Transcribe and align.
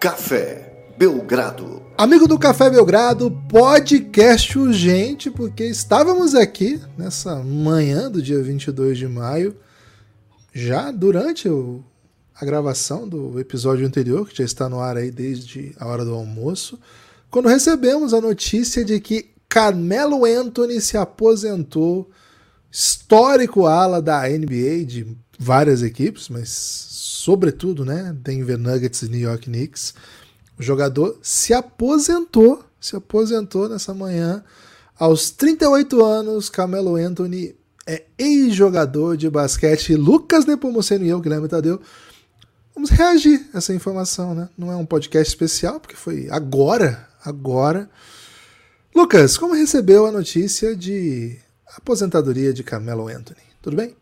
Café 0.00 0.94
Belgrado. 0.96 1.82
Amigo 1.94 2.26
do 2.26 2.38
Café 2.38 2.70
Belgrado, 2.70 3.30
podcast 3.46 4.58
urgente, 4.58 5.30
porque 5.30 5.62
estávamos 5.66 6.34
aqui 6.34 6.80
nessa 6.96 7.42
manhã 7.42 8.10
do 8.10 8.22
dia 8.22 8.42
22 8.42 8.96
de 8.96 9.06
maio, 9.06 9.54
já 10.54 10.90
durante 10.90 11.50
o, 11.50 11.84
a 12.34 12.46
gravação 12.46 13.06
do 13.06 13.38
episódio 13.38 13.86
anterior, 13.86 14.26
que 14.26 14.38
já 14.38 14.44
está 14.44 14.70
no 14.70 14.80
ar 14.80 14.96
aí 14.96 15.10
desde 15.10 15.76
a 15.78 15.86
hora 15.86 16.02
do 16.02 16.14
almoço, 16.14 16.80
quando 17.30 17.50
recebemos 17.50 18.14
a 18.14 18.22
notícia 18.22 18.82
de 18.82 18.98
que 19.00 19.32
Carmelo 19.50 20.24
Anthony 20.24 20.80
se 20.80 20.96
aposentou, 20.96 22.10
histórico 22.72 23.66
ala 23.66 24.00
da 24.00 24.26
NBA 24.26 24.86
de 24.86 25.14
várias 25.40 25.82
equipes, 25.82 26.28
mas 26.28 26.50
sobretudo, 26.50 27.82
né, 27.82 28.14
Denver 28.22 28.58
Nuggets 28.58 29.00
e 29.00 29.08
New 29.08 29.20
York 29.20 29.46
Knicks. 29.46 29.94
O 30.58 30.62
jogador 30.62 31.18
se 31.22 31.54
aposentou, 31.54 32.62
se 32.78 32.94
aposentou 32.94 33.66
nessa 33.66 33.94
manhã. 33.94 34.44
Aos 34.98 35.30
38 35.30 36.04
anos, 36.04 36.50
Camelo 36.50 36.96
Anthony 36.96 37.56
é 37.86 38.04
ex-jogador 38.18 39.16
de 39.16 39.30
basquete. 39.30 39.96
Lucas 39.96 40.44
Nepomuceno 40.44 41.06
e 41.06 41.08
eu, 41.08 41.20
Guilherme 41.20 41.48
Tadeu, 41.48 41.80
vamos 42.74 42.90
reagir 42.90 43.48
a 43.54 43.58
essa 43.58 43.72
informação, 43.72 44.34
né? 44.34 44.50
Não 44.58 44.70
é 44.70 44.76
um 44.76 44.84
podcast 44.84 45.30
especial, 45.30 45.80
porque 45.80 45.96
foi 45.96 46.28
agora, 46.30 47.08
agora. 47.24 47.88
Lucas, 48.94 49.38
como 49.38 49.54
recebeu 49.54 50.04
a 50.04 50.12
notícia 50.12 50.76
de 50.76 51.38
aposentadoria 51.78 52.52
de 52.52 52.62
Camelo 52.62 53.08
Anthony? 53.08 53.40
Tudo 53.62 53.76
bem? 53.76 53.96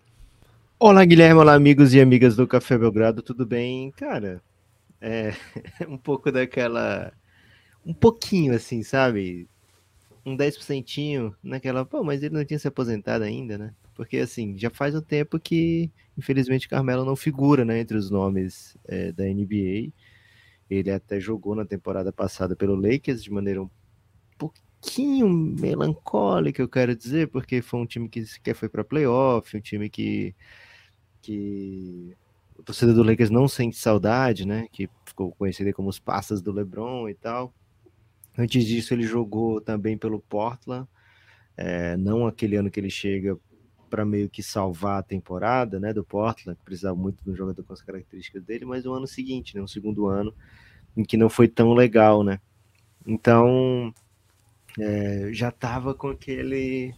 Olá, 0.80 1.04
Guilherme, 1.04 1.40
olá, 1.40 1.54
amigos 1.54 1.92
e 1.92 2.00
amigas 2.00 2.36
do 2.36 2.46
Café 2.46 2.78
Belgrado, 2.78 3.20
tudo 3.20 3.44
bem? 3.44 3.90
Cara, 3.90 4.40
é 5.00 5.32
um 5.88 5.98
pouco 5.98 6.30
daquela. 6.30 7.12
Um 7.84 7.92
pouquinho 7.92 8.54
assim, 8.54 8.84
sabe? 8.84 9.48
Um 10.24 10.36
10% 10.36 11.34
naquela. 11.42 11.84
Pô, 11.84 12.04
mas 12.04 12.22
ele 12.22 12.36
não 12.36 12.44
tinha 12.44 12.60
se 12.60 12.68
aposentado 12.68 13.24
ainda, 13.24 13.58
né? 13.58 13.74
Porque 13.92 14.18
assim, 14.18 14.56
já 14.56 14.70
faz 14.70 14.94
um 14.94 15.00
tempo 15.00 15.40
que, 15.40 15.90
infelizmente, 16.16 16.68
Carmelo 16.68 17.04
não 17.04 17.16
figura 17.16 17.64
né, 17.64 17.80
entre 17.80 17.96
os 17.96 18.08
nomes 18.08 18.78
é, 18.86 19.10
da 19.10 19.24
NBA. 19.24 19.92
Ele 20.70 20.92
até 20.92 21.18
jogou 21.18 21.56
na 21.56 21.64
temporada 21.64 22.12
passada 22.12 22.54
pelo 22.54 22.76
Lakers 22.76 23.24
de 23.24 23.32
maneira 23.32 23.64
um 23.64 23.70
pouquinho 24.38 25.28
melancólica, 25.28 26.62
eu 26.62 26.68
quero 26.68 26.94
dizer, 26.94 27.26
porque 27.30 27.60
foi 27.60 27.80
um 27.80 27.86
time 27.86 28.08
que 28.08 28.24
sequer 28.24 28.54
foi 28.54 28.68
para 28.68 28.84
playoff, 28.84 29.56
um 29.56 29.60
time 29.60 29.90
que 29.90 30.36
que 31.28 32.16
o 32.58 32.62
torcedor 32.62 32.94
do 32.94 33.02
Lakers 33.02 33.28
não 33.28 33.46
sente 33.46 33.76
saudade, 33.76 34.46
né? 34.46 34.66
Que 34.72 34.88
ficou 35.04 35.32
conhecido 35.32 35.72
como 35.74 35.90
os 35.90 35.98
passas 35.98 36.40
do 36.40 36.50
LeBron 36.50 37.06
e 37.06 37.14
tal. 37.14 37.52
Antes 38.36 38.64
disso, 38.64 38.94
ele 38.94 39.02
jogou 39.02 39.60
também 39.60 39.98
pelo 39.98 40.20
Portland, 40.20 40.88
é, 41.54 41.96
não 41.98 42.26
aquele 42.26 42.56
ano 42.56 42.70
que 42.70 42.80
ele 42.80 42.88
chega 42.88 43.38
para 43.90 44.04
meio 44.04 44.30
que 44.30 44.42
salvar 44.42 45.00
a 45.00 45.02
temporada, 45.02 45.78
né, 45.78 45.92
do 45.92 46.04
Portland, 46.04 46.58
que 46.58 46.64
precisava 46.64 46.96
muito 46.96 47.22
de 47.22 47.30
um 47.30 47.34
jogador 47.34 47.62
com 47.64 47.72
as 47.72 47.82
características 47.82 48.44
dele, 48.44 48.64
mas 48.64 48.86
o 48.86 48.92
ano 48.92 49.06
seguinte, 49.06 49.56
né, 49.56 49.62
o 49.62 49.68
segundo 49.68 50.06
ano, 50.06 50.32
em 50.96 51.02
que 51.02 51.16
não 51.16 51.28
foi 51.28 51.48
tão 51.48 51.74
legal, 51.74 52.22
né. 52.22 52.38
Então, 53.06 53.92
é, 54.78 55.30
já 55.32 55.48
estava 55.48 55.94
com 55.94 56.08
aquele, 56.08 56.94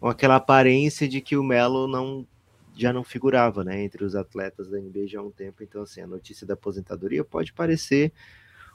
com 0.00 0.08
aquela 0.08 0.36
aparência 0.36 1.06
de 1.06 1.20
que 1.20 1.36
o 1.36 1.44
Melo 1.44 1.86
não 1.86 2.26
já 2.76 2.92
não 2.92 3.02
figurava 3.02 3.64
né, 3.64 3.82
entre 3.82 4.04
os 4.04 4.14
atletas 4.14 4.68
da 4.68 4.78
NBA 4.78 5.06
já 5.06 5.20
há 5.20 5.22
um 5.22 5.30
tempo. 5.30 5.62
Então, 5.62 5.82
assim, 5.82 6.00
a 6.00 6.06
notícia 6.06 6.46
da 6.46 6.54
aposentadoria 6.54 7.24
pode 7.24 7.52
parecer 7.52 8.12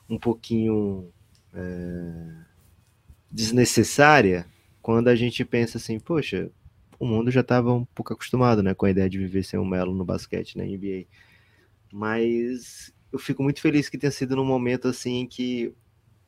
um 0.09 0.17
pouquinho 0.17 1.11
é, 1.53 2.43
desnecessária 3.31 4.45
quando 4.81 5.07
a 5.07 5.15
gente 5.15 5.45
pensa 5.45 5.77
assim, 5.77 5.99
poxa, 5.99 6.49
o 6.99 7.05
mundo 7.05 7.29
já 7.31 7.41
estava 7.41 7.71
um 7.71 7.85
pouco 7.85 8.13
acostumado 8.13 8.63
né, 8.63 8.73
com 8.73 8.85
a 8.85 8.89
ideia 8.89 9.09
de 9.09 9.17
viver 9.17 9.43
sem 9.43 9.59
um 9.59 9.65
Melo 9.65 9.93
no 9.93 10.03
basquete 10.03 10.57
na 10.57 10.63
NBA. 10.63 11.05
Mas 11.93 12.91
eu 13.11 13.19
fico 13.19 13.43
muito 13.43 13.61
feliz 13.61 13.89
que 13.89 13.97
tenha 13.97 14.11
sido 14.11 14.35
num 14.35 14.45
momento 14.45 14.87
assim 14.87 15.19
em 15.19 15.27
que 15.27 15.73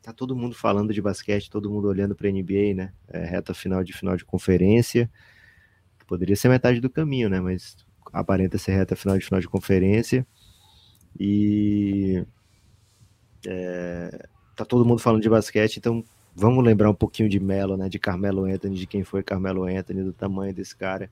tá 0.01 0.12
todo 0.12 0.35
mundo 0.35 0.53
falando 0.53 0.94
de 0.94 1.01
basquete, 1.01 1.50
todo 1.50 1.69
mundo 1.69 1.88
olhando 1.88 2.13
para 2.13 2.28
a 2.28 2.31
NBA, 2.31 2.73
né? 2.75 2.94
É, 3.07 3.23
reta 3.23 3.53
final 3.53 3.83
de 3.83 3.94
final 3.94 4.17
de 4.17 4.25
conferência. 4.25 5.09
Poderia 6.13 6.35
ser 6.35 6.47
metade 6.47 6.79
do 6.79 6.91
caminho, 6.91 7.28
né? 7.28 7.41
Mas 7.41 7.75
aparenta 8.13 8.59
ser 8.59 8.74
reta 8.74 8.96
final 8.96 9.18
de 9.18 9.25
final 9.25 9.41
de 9.41 9.47
conferência. 9.47 10.28
E 11.19 12.24
é, 13.47 14.28
tá 14.56 14.63
todo 14.63 14.85
mundo 14.85 15.00
falando 15.00 15.24
de 15.24 15.28
basquete, 15.28 15.78
então 15.78 16.06
vamos 16.35 16.63
lembrar 16.63 16.91
um 16.91 16.94
pouquinho 16.94 17.28
de 17.28 17.40
Melo, 17.40 17.75
né? 17.75 17.90
De 17.90 17.97
Carmelo 17.97 18.46
Anthony, 18.46 18.75
de 18.75 18.85
quem 18.85 19.03
foi 19.03 19.24
Carmelo 19.24 19.63
Anthony, 19.63 20.03
do 20.03 20.13
tamanho 20.13 20.53
desse 20.53 20.75
cara. 20.75 21.09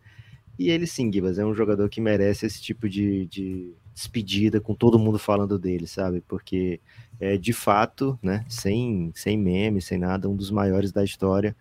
E 0.59 0.69
ele 0.69 0.85
sim, 0.85 1.11
Gibas, 1.11 1.39
é 1.39 1.43
um 1.43 1.55
jogador 1.55 1.89
que 1.89 1.99
merece 1.99 2.45
esse 2.45 2.61
tipo 2.61 2.87
de, 2.87 3.25
de 3.25 3.73
despedida 3.95 4.61
com 4.61 4.75
todo 4.75 4.99
mundo 4.99 5.17
falando 5.17 5.57
dele, 5.57 5.87
sabe? 5.87 6.21
Porque 6.27 6.79
é 7.19 7.37
de 7.37 7.53
fato, 7.53 8.19
né? 8.21 8.45
Sem, 8.47 9.11
sem 9.15 9.35
meme, 9.35 9.81
sem 9.81 9.97
nada, 9.97 10.29
um 10.29 10.35
dos 10.35 10.51
maiores 10.51 10.91
da 10.91 11.03
história. 11.03 11.55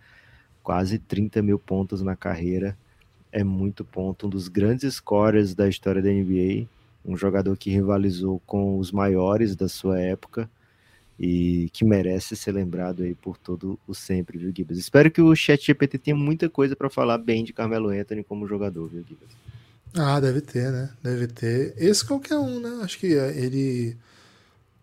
Quase 0.62 0.98
30 0.98 1.40
mil 1.40 1.58
pontos 1.58 2.02
na 2.02 2.14
carreira 2.14 2.76
é 3.32 3.44
muito 3.44 3.84
ponto, 3.84 4.26
um 4.26 4.30
dos 4.30 4.48
grandes 4.48 4.94
scorers 4.94 5.54
da 5.54 5.68
história 5.68 6.02
da 6.02 6.10
NBA, 6.10 6.66
um 7.04 7.16
jogador 7.16 7.56
que 7.56 7.70
rivalizou 7.70 8.40
com 8.46 8.78
os 8.78 8.92
maiores 8.92 9.54
da 9.56 9.68
sua 9.68 10.00
época 10.00 10.48
e 11.18 11.68
que 11.72 11.84
merece 11.84 12.34
ser 12.34 12.52
lembrado 12.52 13.02
aí 13.02 13.14
por 13.14 13.36
todo 13.36 13.78
o 13.86 13.94
sempre, 13.94 14.38
viu, 14.38 14.52
Gibas? 14.54 14.78
Espero 14.78 15.10
que 15.10 15.20
o 15.20 15.34
Chat 15.34 15.64
GPT 15.64 15.98
tenha 15.98 16.16
muita 16.16 16.48
coisa 16.48 16.74
para 16.74 16.88
falar 16.88 17.18
bem 17.18 17.44
de 17.44 17.52
Carmelo 17.52 17.90
Anthony 17.90 18.24
como 18.24 18.46
jogador, 18.46 18.88
viu, 18.88 19.04
Gibas? 19.06 19.28
Ah, 19.94 20.20
deve 20.20 20.40
ter, 20.40 20.70
né? 20.70 20.90
Deve 21.02 21.26
ter. 21.26 21.74
Esse 21.76 22.04
qualquer 22.04 22.38
um, 22.38 22.60
né? 22.60 22.80
Acho 22.82 22.98
que 22.98 23.14
é, 23.14 23.36
ele 23.36 23.96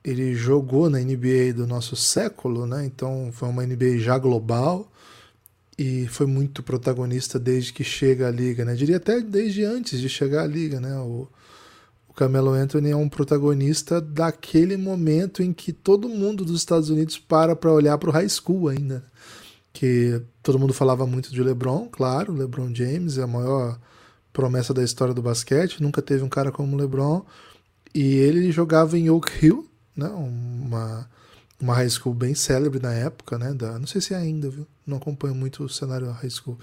ele 0.04 0.36
jogou 0.36 0.90
na 0.90 1.00
NBA 1.00 1.54
do 1.54 1.68
nosso 1.68 1.96
século, 1.96 2.66
né? 2.66 2.86
Então 2.86 3.30
foi 3.34 3.50
uma 3.50 3.66
NBA 3.66 3.98
já 3.98 4.18
global 4.18 4.90
e 5.78 6.08
foi 6.08 6.26
muito 6.26 6.64
protagonista 6.64 7.38
desde 7.38 7.72
que 7.72 7.84
chega 7.84 8.28
à 8.28 8.32
liga, 8.32 8.66
né? 8.66 8.74
Diria 8.74 8.98
até 8.98 9.22
desde 9.22 9.64
antes 9.64 10.00
de 10.00 10.10
chegar 10.10 10.44
à 10.44 10.48
liga, 10.48 10.80
né? 10.80 10.98
O, 10.98 11.28
o 12.10 12.14
Camelo 12.14 12.50
Anthony 12.50 12.90
é 12.90 12.96
um 12.96 13.08
protagonista 13.08 14.02
daquele 14.02 14.76
momento 14.76 15.44
em 15.44 15.54
que 15.54 15.72
todo 15.72 16.10
mundo 16.10 16.44
dos 16.44 16.60
Estados 16.60 16.90
Unidos 16.90 17.20
para 17.20 17.56
para 17.56 17.72
olhar 17.72 17.98
para 18.00 18.10
o 18.10 18.14
high 18.14 18.28
school 18.28 18.70
ainda, 18.70 19.06
que 19.72 20.20
todo 20.42 20.58
mundo 20.58 20.74
falava 20.74 21.06
muito 21.06 21.32
de 21.32 21.44
LeBron, 21.44 21.88
claro, 21.92 22.34
LeBron 22.34 22.74
James 22.74 23.20
é 23.20 23.24
a 23.24 23.28
maior 23.28 23.80
promessa 24.34 24.74
da 24.74 24.84
história 24.84 25.14
do 25.14 25.22
basquete, 25.22 25.82
nunca 25.82 26.02
teve 26.02 26.24
um 26.24 26.30
cara 26.30 26.52
como 26.52 26.76
LeBron, 26.76 27.24
e 27.94 28.16
ele 28.16 28.52
jogava 28.52 28.98
em 28.98 29.10
Oak 29.12 29.46
Hill, 29.46 29.70
né? 29.96 30.08
Uma 30.08 31.08
uma 31.60 31.74
high 31.74 31.90
school 31.90 32.14
bem 32.14 32.36
célebre 32.36 32.80
na 32.80 32.94
época, 32.94 33.38
né? 33.38 33.54
Da, 33.54 33.78
não 33.80 33.88
sei 33.88 34.02
se 34.02 34.14
é 34.14 34.18
ainda, 34.18 34.50
viu? 34.50 34.68
Não 34.86 34.98
acompanho 34.98 35.36
muito 35.36 35.64
o 35.64 35.70
cenário 35.70 36.10
high 36.12 36.30
school 36.30 36.58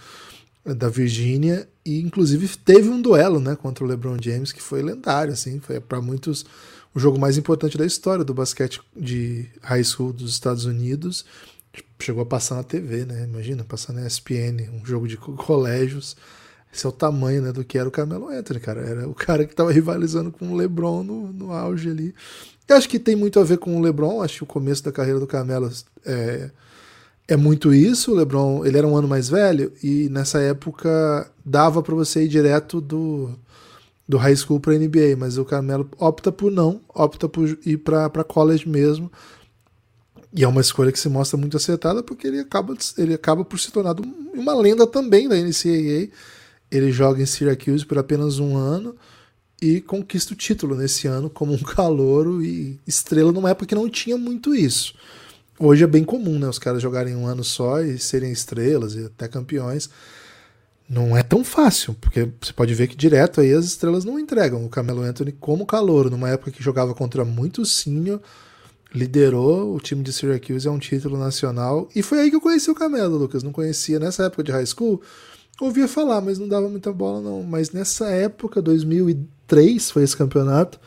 da 0.65 0.88
Virgínia 0.88 1.69
e 1.84 2.00
inclusive 2.00 2.49
teve 2.56 2.88
um 2.88 3.00
duelo, 3.00 3.38
né, 3.38 3.55
contra 3.55 3.84
o 3.84 3.87
LeBron 3.87 4.16
James 4.19 4.50
que 4.50 4.62
foi 4.62 4.81
lendário, 4.81 5.32
assim, 5.32 5.60
foi 5.60 5.78
para 5.78 6.00
muitos 6.00 6.47
o 6.94 7.00
jogo 7.00 7.19
mais 7.19 7.37
importante 7.37 7.77
da 7.77 7.84
história 7.84 8.25
do 8.25 8.32
basquete 8.32 8.81
de 8.97 9.47
high 9.60 9.82
school 9.82 10.12
dos 10.12 10.31
Estados 10.31 10.65
Unidos. 10.65 11.25
Chegou 12.00 12.22
a 12.22 12.26
passar 12.26 12.55
na 12.55 12.62
TV, 12.62 13.05
né? 13.05 13.25
Imagina, 13.25 13.65
passar 13.65 13.93
na 13.93 14.06
ESPN, 14.06 14.70
um 14.73 14.87
jogo 14.87 15.08
de 15.08 15.17
colégios. 15.17 16.17
Esse 16.75 16.87
é 16.87 16.88
o 16.88 16.93
tamanho 16.93 17.41
né, 17.41 17.53
do 17.53 17.65
que 17.65 17.79
era 17.79 17.88
o 17.88 17.93
Carmelo 17.93 18.29
Anthony, 18.29 18.59
cara. 18.59 18.81
Era 18.81 19.09
o 19.09 19.15
cara 19.15 19.44
que 19.44 19.53
estava 19.53 19.71
rivalizando 19.71 20.32
com 20.32 20.53
o 20.53 20.56
LeBron 20.56 21.05
no, 21.05 21.32
no 21.32 21.53
auge 21.53 21.88
ali. 21.88 22.12
Eu 22.67 22.76
acho 22.76 22.88
que 22.88 22.99
tem 22.99 23.15
muito 23.15 23.38
a 23.38 23.44
ver 23.44 23.59
com 23.59 23.76
o 23.76 23.81
LeBron. 23.81 24.21
Acho 24.21 24.38
que 24.38 24.43
o 24.43 24.47
começo 24.47 24.82
da 24.82 24.91
carreira 24.91 25.21
do 25.21 25.26
Carmelo 25.26 25.71
é, 26.05 26.50
é 27.29 27.37
muito 27.37 27.73
isso. 27.73 28.11
O 28.11 28.15
LeBron, 28.17 28.67
ele 28.67 28.76
era 28.76 28.88
um 28.88 28.97
ano 28.97 29.06
mais 29.06 29.29
velho 29.29 29.73
e 29.82 30.09
nessa 30.11 30.41
época 30.41 31.31
dava 31.44 31.81
para 31.81 31.94
você 31.94 32.25
ir 32.25 32.29
direto 32.29 32.81
do, 32.81 33.31
do 34.09 34.17
high 34.17 34.35
school 34.35 34.59
para 34.59 34.77
NBA, 34.77 35.15
mas 35.17 35.38
o 35.38 35.44
Carmelo 35.44 35.88
opta 35.97 36.32
por 36.32 36.50
não, 36.50 36.81
opta 36.93 37.29
por 37.29 37.56
ir 37.65 37.77
para 37.77 38.25
college 38.25 38.69
mesmo. 38.69 39.12
E 40.32 40.43
é 40.43 40.49
uma 40.49 40.61
escolha 40.61 40.91
que 40.91 40.99
se 40.99 41.09
mostra 41.09 41.38
muito 41.38 41.56
acertada 41.56 42.03
porque 42.03 42.27
ele 42.27 42.41
acaba, 42.41 42.75
ele 42.99 43.15
acaba 43.15 43.44
por 43.44 43.61
se 43.61 43.70
tornar 43.70 43.94
uma 44.35 44.55
lenda 44.56 44.85
também 44.85 45.29
da 45.29 45.37
NCAA. 45.37 46.09
Ele 46.76 46.91
joga 46.91 47.23
em 47.23 47.26
Syracuse 47.26 47.87
por 47.87 47.99
apenas 47.99 48.41
um 48.41 48.56
ano 48.56 48.97
e 49.62 49.81
conquista 49.81 50.35
o 50.35 50.37
título 50.37 50.75
nesse 50.75 51.06
ano 51.06 51.31
como 51.31 51.53
um 51.53 51.59
calouro 51.62 52.43
e 52.43 52.81
estrela 52.85 53.31
numa 53.31 53.50
época 53.50 53.67
que 53.67 53.75
não 53.76 53.88
tinha 53.88 54.19
muito 54.19 54.53
isso. 54.53 54.93
Hoje 55.56 55.85
é 55.85 55.87
bem 55.87 56.03
comum, 56.03 56.37
né? 56.37 56.49
Os 56.49 56.59
caras 56.59 56.82
jogarem 56.82 57.15
um 57.15 57.29
ano 57.29 57.44
só 57.44 57.81
e 57.81 57.97
serem 57.97 58.32
estrelas 58.32 58.97
e 58.97 59.05
até 59.05 59.29
campeões. 59.29 59.88
Não 60.88 61.17
é 61.17 61.23
tão 61.23 61.44
fácil, 61.44 61.94
porque 61.94 62.29
você 62.41 62.53
pode 62.53 62.75
ver 62.75 62.88
que 62.88 62.97
direto 62.97 63.41
aí 63.41 63.53
as 63.53 63.65
estrelas 63.65 64.05
não 64.05 64.19
entregam. 64.19 64.67
O 64.67 64.69
Camelo 64.69 65.03
Anthony 65.03 65.31
como 65.31 65.65
calouro, 65.65 66.11
numa 66.11 66.29
época 66.29 66.50
que 66.50 66.62
jogava 66.62 66.93
contra 66.93 67.25
muito 67.25 67.65
senior, 67.65 68.20
liderou 68.93 69.77
o 69.77 69.79
time 69.79 70.03
de 70.03 70.12
Syracuse 70.12 70.67
a 70.67 70.73
um 70.73 70.79
título 70.79 71.17
nacional. 71.17 71.88
E 71.94 72.03
foi 72.03 72.19
aí 72.19 72.31
que 72.31 72.37
eu 72.37 72.41
conheci 72.41 72.69
o 72.69 72.75
Camelo, 72.75 73.17
Lucas. 73.17 73.44
Não 73.44 73.53
conhecia 73.53 74.00
nessa 74.00 74.25
época 74.25 74.43
de 74.43 74.50
high 74.50 74.67
school. 74.67 75.00
Ouvia 75.61 75.87
falar, 75.87 76.21
mas 76.21 76.39
não 76.39 76.49
dava 76.49 76.69
muita 76.69 76.93
bola, 76.93 77.21
não. 77.21 77.43
Mas 77.43 77.71
nessa 77.71 78.09
época, 78.09 78.61
2003, 78.61 79.91
foi 79.91 80.03
esse 80.03 80.17
campeonato. 80.17 80.81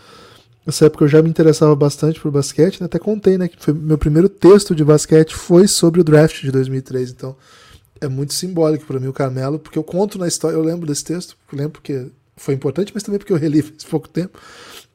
Nessa 0.65 0.85
época 0.85 1.05
eu 1.05 1.07
já 1.07 1.21
me 1.21 1.29
interessava 1.29 1.73
bastante 1.75 2.19
por 2.19 2.29
basquete, 2.29 2.81
né? 2.81 2.87
até 2.87 2.99
contei, 2.99 3.37
né? 3.37 3.47
Que 3.47 3.63
foi, 3.63 3.73
meu 3.73 3.97
primeiro 3.97 4.27
texto 4.27 4.75
de 4.75 4.83
basquete 4.83 5.33
foi 5.33 5.65
sobre 5.65 6.01
o 6.01 6.03
draft 6.03 6.41
de 6.41 6.51
2003. 6.51 7.11
Então 7.11 7.37
é 8.01 8.07
muito 8.09 8.33
simbólico 8.33 8.85
para 8.85 8.99
mim 8.99 9.07
o 9.07 9.13
Camelo, 9.13 9.57
porque 9.57 9.79
eu 9.79 9.83
conto 9.83 10.19
na 10.19 10.27
história, 10.27 10.57
eu 10.57 10.61
lembro 10.61 10.85
desse 10.85 11.05
texto, 11.05 11.37
lembro 11.53 11.71
porque 11.71 12.07
foi 12.35 12.53
importante, 12.53 12.91
mas 12.93 13.01
também 13.01 13.17
porque 13.17 13.31
eu 13.31 13.37
reli 13.37 13.61
faz 13.63 13.85
pouco 13.85 14.09
tempo. 14.09 14.37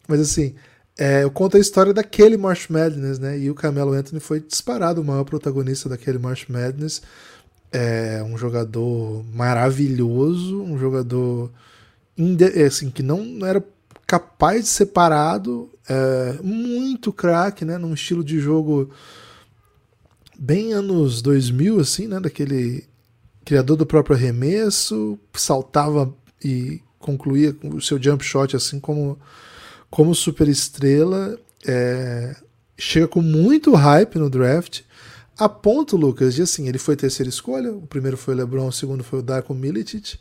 Mas 0.07 0.21
assim, 0.21 0.55
é, 0.99 1.25
eu 1.25 1.31
conto 1.31 1.57
a 1.57 1.61
história 1.61 1.95
daquele 1.95 2.37
March 2.37 2.69
Madness, 2.69 3.19
né? 3.19 3.39
E 3.39 3.51
o 3.51 3.55
Camelo 3.55 3.93
Anthony 3.93 4.21
foi 4.21 4.41
disparado 4.41 5.01
o 5.01 5.05
maior 5.05 5.25
protagonista 5.25 5.89
daquele 5.89 6.19
March 6.19 6.49
Madness. 6.51 7.01
É 7.73 8.23
um 8.23 8.37
jogador 8.37 9.25
maravilhoso, 9.33 10.63
um 10.63 10.79
jogador 10.79 11.51
é, 12.55 12.65
assim, 12.65 12.91
que 12.91 13.03
não, 13.03 13.25
era 13.47 13.65
capaz 14.07 14.63
de 14.63 14.69
ser 14.69 14.87
parado, 14.87 15.71
é, 15.89 16.39
muito 16.43 17.13
craque, 17.13 17.65
né? 17.65 17.79
Num 17.79 17.95
estilo 17.95 18.23
de 18.23 18.39
jogo 18.39 18.91
bem 20.39 20.73
anos 20.73 21.23
2000, 21.23 21.81
assim, 21.81 22.07
né? 22.07 22.21
Daquele 22.21 22.85
criador 23.45 23.77
do 23.77 23.87
próprio 23.87 24.17
arremesso, 24.17 25.19
saltava 25.33 26.13
e 26.45 26.81
concluía 26.99 27.57
o 27.65 27.81
seu 27.81 28.01
jump 28.01 28.25
shot 28.25 28.55
assim 28.55 28.79
como 28.79 29.19
como 29.91 30.15
super 30.15 30.49
estrela, 30.49 31.39
é, 31.67 32.35
chega 32.79 33.07
com 33.07 33.21
muito 33.21 33.75
hype 33.75 34.19
no 34.19 34.31
draft, 34.31 34.81
a 35.39 35.49
ponto, 35.49 35.97
Lucas, 35.97 36.35
de 36.35 36.43
assim, 36.43 36.69
ele 36.69 36.79
foi 36.79 36.95
terceira 36.95 37.29
escolha, 37.29 37.73
o 37.73 37.87
primeiro 37.87 38.17
foi 38.17 38.35
o 38.35 38.37
LeBron, 38.37 38.69
o 38.69 38.73
segundo 38.73 39.03
foi 39.03 39.21
o 39.21 39.23
Darko 39.23 39.55
Milicic, 39.55 40.19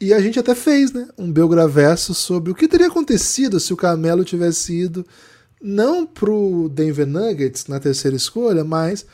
e 0.00 0.12
a 0.12 0.20
gente 0.20 0.38
até 0.38 0.54
fez, 0.54 0.92
né, 0.92 1.08
um 1.16 1.30
Belgraverso 1.30 2.14
sobre 2.14 2.50
o 2.50 2.54
que 2.54 2.68
teria 2.68 2.88
acontecido 2.88 3.58
se 3.58 3.72
o 3.72 3.76
Carmelo 3.76 4.24
tivesse 4.24 4.74
ido 4.74 5.06
não 5.60 6.06
pro 6.06 6.68
Denver 6.68 7.06
Nuggets 7.06 7.66
na 7.66 7.80
terceira 7.80 8.16
escolha, 8.16 8.62
mas 8.62 9.06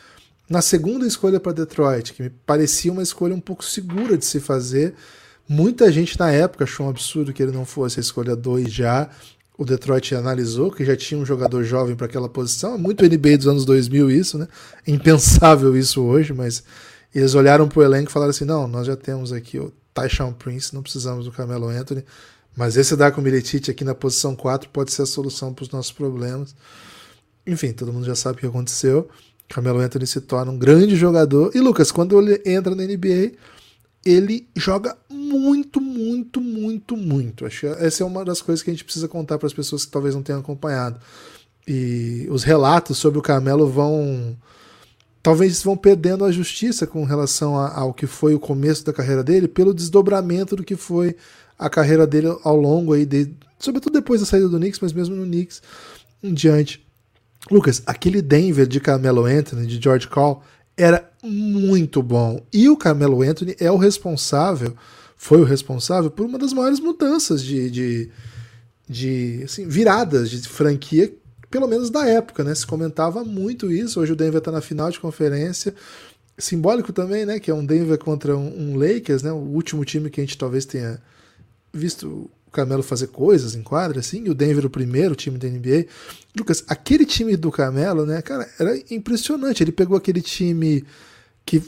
na 0.49 0.61
segunda 0.61 1.07
escolha 1.07 1.39
para 1.39 1.53
Detroit, 1.53 2.13
que 2.13 2.23
me 2.23 2.31
parecia 2.31 2.93
uma 2.93 3.03
escolha 3.03 3.35
um 3.35 3.41
pouco 3.41 3.65
segura 3.65 4.19
de 4.19 4.25
se 4.25 4.41
fazer. 4.41 4.95
Muita 5.49 5.91
gente 5.91 6.19
na 6.19 6.31
época 6.31 6.65
achou 6.65 6.87
um 6.87 6.91
absurdo 6.91 7.33
que 7.33 7.43
ele 7.43 7.53
não 7.53 7.65
fosse 7.65 8.01
a 8.01 8.03
escolha 8.03 8.35
2 8.35 8.71
já 8.71 9.09
o 9.57 9.65
Detroit 9.65 10.15
analisou, 10.15 10.71
que 10.71 10.85
já 10.85 10.97
tinha 10.97 11.21
um 11.21 11.27
jogador 11.27 11.63
jovem 11.63 11.95
para 11.95 12.07
aquela 12.07 12.29
posição. 12.29 12.79
Muito 12.79 13.05
NBA 13.05 13.39
dos 13.39 13.47
anos 13.47 13.65
2000 13.65 14.11
isso, 14.11 14.39
né? 14.39 14.49
Impensável 14.87 15.77
isso 15.77 16.03
hoje, 16.03 16.33
mas 16.33 16.63
eles 17.15 17.35
olharam 17.35 17.69
para 17.69 17.81
o 17.81 17.83
elenco 17.83 18.11
e 18.11 18.13
falaram 18.13 18.31
assim: 18.31 18.45
não, 18.45 18.67
nós 18.67 18.87
já 18.87 18.97
temos 18.97 19.33
aqui 19.33 19.59
o 19.59 19.73
Tyshawn 19.95 20.33
Prince, 20.33 20.75
não 20.75 20.83
precisamos 20.83 21.27
do 21.27 21.33
Camelo 21.33 21.69
Anthony, 21.69 22.05
mas 22.57 22.77
esse 22.77 22.97
Darko 22.97 23.21
Milicic 23.21 23.71
aqui 23.71 23.85
na 23.85 23.95
posição 23.95 24.35
4 24.35 24.71
pode 24.71 24.93
ser 24.93 25.03
a 25.03 25.07
solução 25.07 25.53
para 25.53 25.63
os 25.63 25.71
nossos 25.71 25.93
problemas. 25.93 26.55
Enfim, 27.47 27.73
todo 27.73 27.93
mundo 27.93 28.07
já 28.07 28.15
sabe 28.15 28.39
o 28.39 28.41
que 28.41 28.47
aconteceu. 28.47 29.09
Camelo 29.49 29.81
Anthony 29.81 30.07
se 30.07 30.21
torna 30.21 30.51
um 30.51 30.59
grande 30.59 30.97
jogador. 30.97 31.51
E 31.55 31.61
Lucas, 31.61 31.93
quando 31.93 32.19
ele 32.19 32.41
entra 32.47 32.75
na 32.75 32.85
NBA, 32.85 33.33
ele 34.05 34.49
joga 34.57 34.97
muito, 35.09 35.81
muito, 35.81 36.41
muito, 36.41 36.97
muito. 36.97 37.47
Acho 37.47 37.61
que 37.61 37.67
essa 37.67 38.03
é 38.03 38.07
uma 38.07 38.25
das 38.25 38.43
coisas 38.43 38.63
que 38.63 38.71
a 38.71 38.73
gente 38.73 38.85
precisa 38.85 39.09
contar 39.09 39.39
para 39.39 39.47
as 39.47 39.53
pessoas 39.53 39.85
que 39.85 39.91
talvez 39.91 40.15
não 40.15 40.23
tenham 40.23 40.41
acompanhado. 40.41 41.01
E 41.67 42.27
os 42.31 42.43
relatos 42.43 42.99
sobre 42.99 43.19
o 43.19 43.23
Carmelo 43.23 43.69
vão. 43.69 44.37
Talvez 45.23 45.63
vão 45.63 45.77
perdendo 45.77 46.25
a 46.25 46.33
justiça 46.33 46.85
com 46.85 47.05
relação 47.05 47.57
ao 47.57 47.95
que 47.95 48.09
foi 48.09 48.35
o 48.35 48.41
começo 48.41 48.85
da 48.85 48.93
carreira 48.93 49.23
dele, 49.23 49.47
pelo 49.47 49.73
desdobramento 49.73 50.57
do 50.57 50.65
que 50.65 50.75
foi 50.75 51.17
a 51.57 51.71
carreira 51.71 52.05
dele 52.05 52.27
ao 52.43 52.57
longo 52.57 52.93
aí, 52.93 53.07
de, 53.07 53.33
sobretudo 53.57 53.93
depois 53.93 54.21
da 54.21 54.27
saída 54.27 54.49
do 54.49 54.59
Knicks, 54.59 54.81
mas 54.81 54.93
mesmo 54.93 55.15
no 55.15 55.25
Knicks 55.25 55.63
em 56.21 56.35
diante. 56.35 56.85
Lucas, 57.49 57.83
aquele 57.87 58.21
Denver 58.21 58.67
de 58.67 58.81
Carmelo 58.81 59.25
Anthony, 59.25 59.67
de 59.67 59.81
George 59.81 60.09
Call, 60.09 60.43
era 60.77 61.11
muito 61.23 62.03
bom. 62.03 62.45
E 62.53 62.69
o 62.69 62.77
Carmelo 62.77 63.23
Anthony 63.23 63.57
é 63.59 63.71
o 63.71 63.77
responsável, 63.77 64.75
foi 65.17 65.41
o 65.41 65.45
responsável 65.45 66.11
por 66.11 66.27
uma 66.27 66.39
das 66.39 66.53
maiores 66.53 66.81
mudanças 66.81 67.43
de, 67.43 67.71
de, 67.71 68.11
de 68.89 69.43
assim, 69.45 69.69
viradas 69.69 70.31
de 70.31 70.49
franquia, 70.49 71.13
pelo 71.51 71.69
menos 71.69 71.91
da 71.91 72.07
época, 72.09 72.43
né? 72.43 72.55
Se 72.55 72.67
comentava 72.67 73.23
muito 73.23 73.71
isso. 73.71 74.01
Hoje 74.01 74.13
o 74.13 74.17
Denver 74.17 74.39
está 74.39 74.51
na 74.51 74.63
final 74.63 74.91
de 74.91 74.99
conferência. 74.99 75.75
Simbólico 76.39 76.93
também, 76.93 77.27
né? 77.27 77.39
Que 77.39 77.51
é 77.51 77.55
um 77.55 77.65
Denver 77.65 77.99
contra 77.99 78.37
um, 78.37 78.73
um 78.73 78.77
Lakers, 78.77 79.23
né? 79.23 79.31
O 79.31 79.37
último 79.37 79.85
time 79.85 80.09
que 80.09 80.21
a 80.21 80.25
gente 80.25 80.39
talvez 80.39 80.65
tenha 80.65 80.99
visto 81.73 82.31
Carmelo 82.53 82.83
fazer 82.83 83.09
coisas 83.09 83.55
em 83.55 83.63
quadra, 83.63 84.01
assim, 84.01 84.25
e 84.27 84.31
o 84.31 84.35
Denver 84.35 84.67
o 84.67 84.71
primeiro 84.71 85.15
time 85.17 85.39
da 85.39 85.49
NBA. 85.49 85.87
Lucas, 86.37 86.63
aquele 86.69 87.05
time 87.05 87.37
do 87.37 87.51
Carmelo, 87.51 88.07
né, 88.07 88.21
cara, 88.23 88.49
era 88.59 88.77
impressionante. 88.91 89.63
Ele 89.63 89.73
pegou 89.73 89.97
aquele 89.97 90.21
time 90.21 90.85
que 91.45 91.63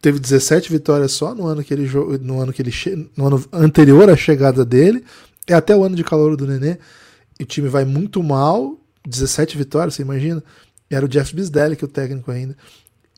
teve 0.00 0.18
17 0.18 0.70
vitórias 0.70 1.12
só 1.12 1.34
no 1.34 1.46
ano 1.46 1.64
que 1.64 1.74
ele 1.74 1.88
no 2.20 2.40
ano 2.40 2.52
que 2.52 2.62
ele 2.62 2.72
no 3.16 3.26
ano 3.26 3.44
anterior 3.52 4.08
à 4.08 4.16
chegada 4.16 4.64
dele, 4.64 5.04
é 5.46 5.54
até 5.54 5.74
o 5.74 5.82
ano 5.82 5.96
de 5.96 6.04
calor 6.04 6.36
do 6.36 6.46
Nenê. 6.46 6.78
E 7.40 7.42
o 7.42 7.46
time 7.46 7.68
vai 7.68 7.84
muito 7.84 8.22
mal, 8.22 8.78
17 9.06 9.56
vitórias, 9.56 9.94
você 9.94 10.02
imagina? 10.02 10.42
Era 10.88 11.04
o 11.04 11.08
Jeff 11.08 11.34
Bisdelli 11.34 11.76
que 11.76 11.84
é 11.84 11.88
o 11.88 11.90
técnico 11.90 12.30
ainda. 12.30 12.56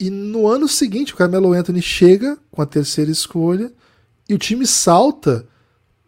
E 0.01 0.11
no 0.11 0.47
ano 0.47 0.69
seguinte, 0.69 1.13
o 1.13 1.17
Carmelo 1.17 1.53
Anthony 1.53 1.83
chega 1.83 2.39
com 2.51 2.63
a 2.63 2.67
terceira 2.67 3.11
escolha 3.11 3.73
e 4.29 4.35
o 4.35 4.39
time 4.39 4.67
salta 4.67 5.47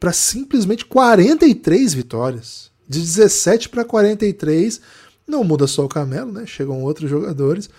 para 0.00 0.12
simplesmente 0.14 0.86
43 0.86 1.94
vitórias. 1.94 2.70
De 2.88 2.98
17 2.98 3.68
para 3.68 3.84
43. 3.84 4.80
Não 5.28 5.44
muda 5.44 5.66
só 5.66 5.84
o 5.84 5.88
Camelo, 5.88 6.32
né? 6.32 6.46
Chegam 6.46 6.82
outros 6.82 7.08
jogadores. 7.08 7.70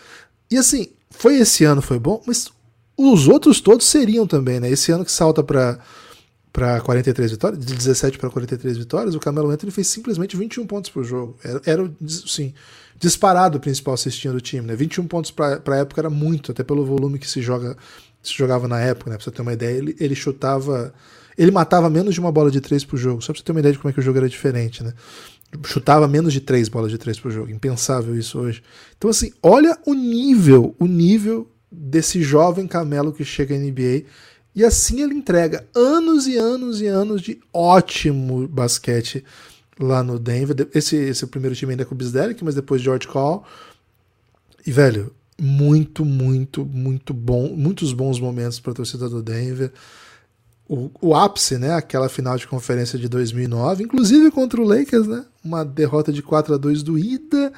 E 0.50 0.58
assim, 0.58 0.90
foi 1.10 1.38
esse 1.38 1.66
ano, 1.66 1.82
foi 1.82 2.00
bom, 2.00 2.22
mas 2.26 2.50
os 2.96 3.28
outros 3.28 3.60
todos 3.60 3.86
seriam 3.88 4.28
também, 4.28 4.60
né? 4.60 4.70
Esse 4.70 4.92
ano 4.92 5.04
que 5.04 5.12
salta 5.12 5.44
para 5.44 5.80
para 6.54 6.82
43 6.82 7.32
vitórias, 7.32 7.66
de 7.66 7.74
17 7.74 8.18
para 8.18 8.30
43 8.30 8.78
vitórias, 8.78 9.16
o 9.16 9.20
Camelo 9.22 9.50
Anthony 9.50 9.72
fez 9.72 9.88
simplesmente 9.88 10.36
21 10.36 10.68
pontos 10.68 10.92
por 10.92 11.02
jogo. 11.02 11.38
Era, 11.42 11.62
era 11.66 11.92
sim, 12.28 12.54
disparado 13.00 13.58
o 13.58 13.62
principal 13.62 13.96
cestinho 13.96 14.34
do 14.34 14.42
time, 14.42 14.68
né? 14.68 14.76
21 14.76 15.08
pontos 15.08 15.32
para 15.32 15.62
a 15.66 15.78
época 15.78 16.02
era 16.02 16.10
muito, 16.10 16.52
até 16.52 16.62
pelo 16.62 16.86
volume 16.86 17.20
que 17.20 17.30
se 17.30 17.42
joga 17.42 17.78
se 18.22 18.34
jogava 18.34 18.68
na 18.68 18.80
época, 18.80 19.10
né? 19.10 19.18
Pra 19.18 19.24
você 19.24 19.32
ter 19.32 19.42
uma 19.42 19.54
ideia, 19.54 19.78
ele, 19.78 19.96
ele 20.00 20.16
chutava 20.16 20.94
ele 21.38 21.52
matava 21.52 21.90
menos 21.90 22.14
de 22.14 22.20
uma 22.20 22.32
bola 22.32 22.52
de 22.52 22.62
três 22.62 22.84
por 22.84 22.98
jogo, 22.98 23.22
só 23.22 23.32
pra 23.32 23.40
você 23.40 23.44
ter 23.44 23.52
uma 23.52 23.60
ideia 23.60 23.74
de 23.74 23.80
como 23.80 23.90
é 23.90 23.94
que 23.94 24.00
o 24.00 24.04
jogo 24.04 24.18
era 24.18 24.30
diferente, 24.30 24.84
né? 24.84 24.94
Chutava 25.66 26.08
menos 26.08 26.32
de 26.32 26.40
três 26.40 26.70
bolas 26.70 26.92
de 26.92 26.98
três 26.98 27.20
por 27.20 27.32
jogo. 27.32 27.50
Impensável 27.50 28.16
isso 28.16 28.40
hoje. 28.40 28.64
Então, 28.98 29.10
assim, 29.10 29.32
olha 29.42 29.78
o 29.86 29.94
nível, 29.94 30.76
o 30.80 30.86
nível 30.86 31.50
desse 31.72 32.22
jovem 32.22 32.68
camelo 32.68 33.12
que 33.12 33.26
chega 33.26 33.56
à 33.56 33.58
NBA. 33.58 34.04
E 34.54 34.64
assim 34.64 35.02
ele 35.02 35.14
entrega 35.14 35.66
anos 35.74 36.28
e 36.28 36.38
anos 36.38 36.82
e 36.82 36.88
anos 36.88 37.22
de 37.22 37.40
ótimo 37.54 38.48
basquete 38.48 39.24
lá 39.80 40.04
no 40.04 40.20
Denver. 40.20 40.68
Esse, 40.76 40.96
esse 40.96 41.24
é 41.24 41.28
primeiro 41.28 41.56
time 41.56 41.72
ainda 41.72 41.86
com 41.86 41.96
o 41.96 41.98
Bisdelic, 41.98 42.44
mas 42.44 42.56
depois 42.56 42.82
George 42.82 43.08
Call. 43.08 43.46
E, 44.66 44.72
velho, 44.72 45.14
muito, 45.44 46.06
muito, 46.06 46.64
muito 46.64 47.14
bom. 47.14 47.56
Muitos 47.56 47.94
bons 47.94 48.20
momentos 48.20 48.60
para 48.60 48.72
a 48.72 48.76
torcida 48.76 49.10
do 49.10 49.24
Denver 49.24 49.72
o, 50.72 50.90
o, 51.02 51.14
ápice, 51.14 51.58
né? 51.58 51.74
Aquela 51.74 52.08
final 52.08 52.38
de 52.38 52.48
conferência 52.48 52.98
de 52.98 53.10
2009, 53.10 53.84
inclusive 53.84 54.32
contra 54.32 54.62
o 54.62 54.64
Lakers, 54.64 55.06
né? 55.06 55.26
Uma 55.44 55.66
derrota 55.66 56.14
de 56.14 56.22
4 56.22 56.54
a 56.54 56.58
2 56.58 56.82
do 56.82 56.98
Ida, 56.98 57.52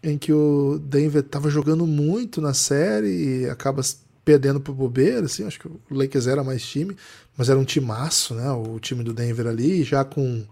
em 0.00 0.16
que 0.16 0.32
o 0.32 0.78
Denver 0.78 1.22
estava 1.22 1.50
jogando 1.50 1.86
muito 1.88 2.40
na 2.40 2.54
série 2.54 3.08
e 3.40 3.50
acaba 3.50 3.82
perdendo 4.24 4.60
pro 4.60 4.72
bobeira, 4.72 5.26
assim, 5.26 5.44
acho 5.44 5.58
que 5.58 5.66
o 5.66 5.80
Lakers 5.90 6.28
era 6.28 6.44
mais 6.44 6.62
time, 6.62 6.96
mas 7.36 7.48
era 7.48 7.58
um 7.58 7.64
timaço, 7.64 8.32
né? 8.32 8.48
O 8.52 8.78
time 8.78 9.02
do 9.02 9.12
Denver 9.12 9.48
ali, 9.48 9.82
já 9.82 10.04
com 10.04 10.44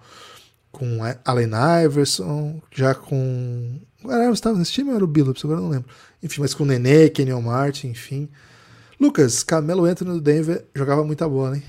com 0.73 0.99
Allen 1.25 1.51
Iverson, 1.85 2.61
já 2.73 2.95
com 2.95 3.79
o 4.03 4.09
Iverson 4.09 4.33
estava 4.33 4.59
nesse 4.59 4.73
time 4.73 4.91
ou 4.91 4.97
era 4.97 5.05
o 5.05 5.09
Billups? 5.09 5.45
Agora 5.45 5.61
não 5.61 5.69
lembro. 5.69 5.89
Enfim, 6.23 6.41
mas 6.41 6.55
com 6.55 6.65
o 6.65 6.67
Nenê, 6.67 7.09
Kenyon 7.09 7.41
Martin, 7.41 7.89
enfim. 7.89 8.29
Lucas, 8.99 9.43
Camelo 9.43 9.85
Anthony 9.85 10.13
do 10.13 10.21
Denver 10.21 10.65
jogava 10.75 11.05
muita 11.05 11.29
bola, 11.29 11.57
hein? 11.57 11.63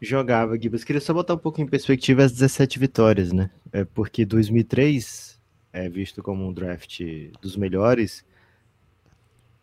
Jogava, 0.00 0.58
Gibas. 0.58 0.82
Queria 0.82 1.00
só 1.00 1.12
botar 1.12 1.34
um 1.34 1.38
pouco 1.38 1.60
em 1.60 1.66
perspectiva 1.66 2.24
as 2.24 2.32
17 2.32 2.78
vitórias, 2.78 3.32
né? 3.32 3.50
É 3.70 3.84
porque 3.84 4.24
2003 4.24 5.38
é 5.72 5.88
visto 5.88 6.22
como 6.22 6.48
um 6.48 6.52
draft 6.52 7.00
dos 7.42 7.56
melhores. 7.56 8.24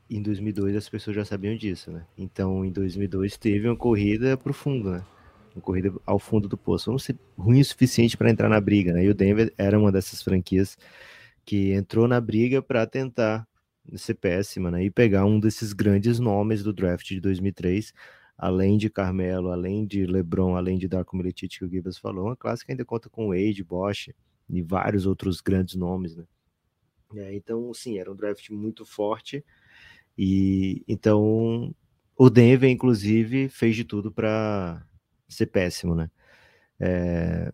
Em 0.10 0.22
2002 0.22 0.76
as 0.76 0.88
pessoas 0.88 1.16
já 1.16 1.26
sabiam 1.26 1.56
disso, 1.56 1.92
né? 1.92 2.06
Então 2.16 2.64
em 2.64 2.72
2002 2.72 3.36
teve 3.36 3.68
uma 3.68 3.76
corrida 3.76 4.38
pro 4.38 4.54
fundo, 4.54 4.92
né? 4.92 5.04
Uma 5.56 5.62
corrida 5.62 5.92
ao 6.06 6.20
fundo 6.20 6.48
do 6.48 6.56
poço. 6.56 6.86
Vamos 6.86 7.04
ser 7.04 7.18
ruim 7.36 7.60
o 7.60 7.66
suficiente 7.66 8.16
para 8.16 8.30
entrar 8.30 8.48
na 8.48 8.62
briga, 8.62 8.94
né? 8.94 9.04
E 9.04 9.10
o 9.10 9.16
Denver 9.16 9.52
era 9.58 9.78
uma 9.78 9.92
dessas 9.92 10.22
franquias 10.22 10.78
que 11.48 11.72
entrou 11.72 12.10
na 12.10 12.20
briga 12.20 12.62
para 12.62 12.86
tentar 12.86 13.48
ser 13.96 14.16
péssima, 14.16 14.70
né? 14.70 14.84
E 14.84 14.92
pegar 14.92 15.26
um 15.26 15.40
desses 15.40 15.72
grandes 15.72 16.20
nomes 16.20 16.62
do 16.62 16.74
draft 16.74 17.08
de 17.08 17.22
2003, 17.22 17.94
além 18.38 18.78
de 18.78 18.90
Carmelo, 18.90 19.50
além 19.50 19.88
de 19.88 20.06
LeBron, 20.06 20.58
além 20.58 20.78
de 20.78 20.90
Darko 20.90 21.16
Milicic 21.16 21.58
que 21.60 21.64
o 21.64 21.70
Gibbs 21.70 21.98
falou, 21.98 22.30
a 22.30 22.36
clássica 22.36 22.74
ainda 22.74 22.84
conta 22.84 23.10
com 23.10 23.30
Wade, 23.30 23.64
Bosch 23.64 24.10
e 24.50 24.62
vários 24.62 25.06
outros 25.06 25.40
grandes 25.40 25.76
nomes, 25.76 26.18
né? 26.18 26.26
É, 27.16 27.34
então, 27.34 27.74
sim, 27.74 27.98
era 27.98 28.12
um 28.12 28.16
draft 28.16 28.50
muito 28.50 28.86
forte 28.86 29.42
e 30.18 30.84
então 30.86 31.74
o 32.18 32.30
Denver, 32.30 32.70
inclusive, 32.70 33.48
fez 33.48 33.74
de 33.74 33.86
tudo 33.86 34.12
para 34.12 34.86
ser 35.30 35.46
péssimo, 35.46 35.96
né? 35.96 36.12
É... 36.78 37.54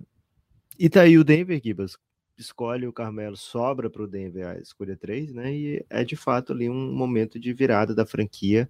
E 0.79 0.89
tá 0.89 1.01
aí 1.01 1.15
o 1.15 1.23
Denver, 1.23 1.61
Gibas, 1.63 1.95
escolhe 2.37 2.87
o 2.87 2.93
Carmelo, 2.93 3.37
sobra 3.37 3.89
para 3.89 4.03
o 4.03 4.07
Denver 4.07 4.47
a 4.47 4.59
escolha 4.59 4.97
3, 4.97 5.33
né? 5.33 5.53
E 5.53 5.85
é 5.89 6.03
de 6.03 6.15
fato 6.15 6.53
ali 6.53 6.69
um 6.69 6.93
momento 6.93 7.39
de 7.39 7.53
virada 7.53 7.93
da 7.95 8.05
franquia, 8.05 8.69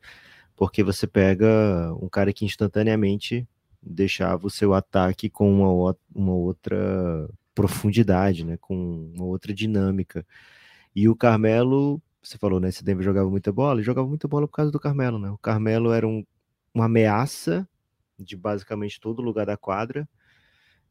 porque 0.55 0.83
você 0.83 1.07
pega 1.07 1.93
um 2.01 2.09
cara 2.09 2.33
que 2.33 2.45
instantaneamente 2.45 3.47
deixava 3.81 4.47
o 4.47 4.49
seu 4.49 4.73
ataque 4.73 5.29
com 5.29 5.51
uma, 5.51 5.97
uma 6.13 6.33
outra 6.33 7.29
profundidade, 7.55 8.45
né? 8.45 8.57
Com 8.57 9.11
uma 9.15 9.25
outra 9.25 9.53
dinâmica. 9.53 10.25
E 10.95 11.09
o 11.09 11.15
Carmelo 11.15 12.01
você 12.23 12.37
falou, 12.37 12.59
né? 12.59 12.69
Esse 12.69 12.83
Denver 12.83 13.03
jogava 13.03 13.29
muita 13.29 13.51
bola, 13.51 13.81
e 13.81 13.83
jogava 13.83 14.07
muita 14.07 14.27
bola 14.27 14.47
por 14.47 14.55
causa 14.55 14.71
do 14.71 14.79
Carmelo, 14.79 15.19
né? 15.19 15.29
O 15.29 15.37
Carmelo 15.37 15.91
era 15.91 16.07
um, 16.07 16.25
uma 16.73 16.85
ameaça 16.85 17.67
de 18.17 18.37
basicamente 18.37 18.99
todo 18.99 19.21
lugar 19.21 19.45
da 19.45 19.57
quadra. 19.57 20.07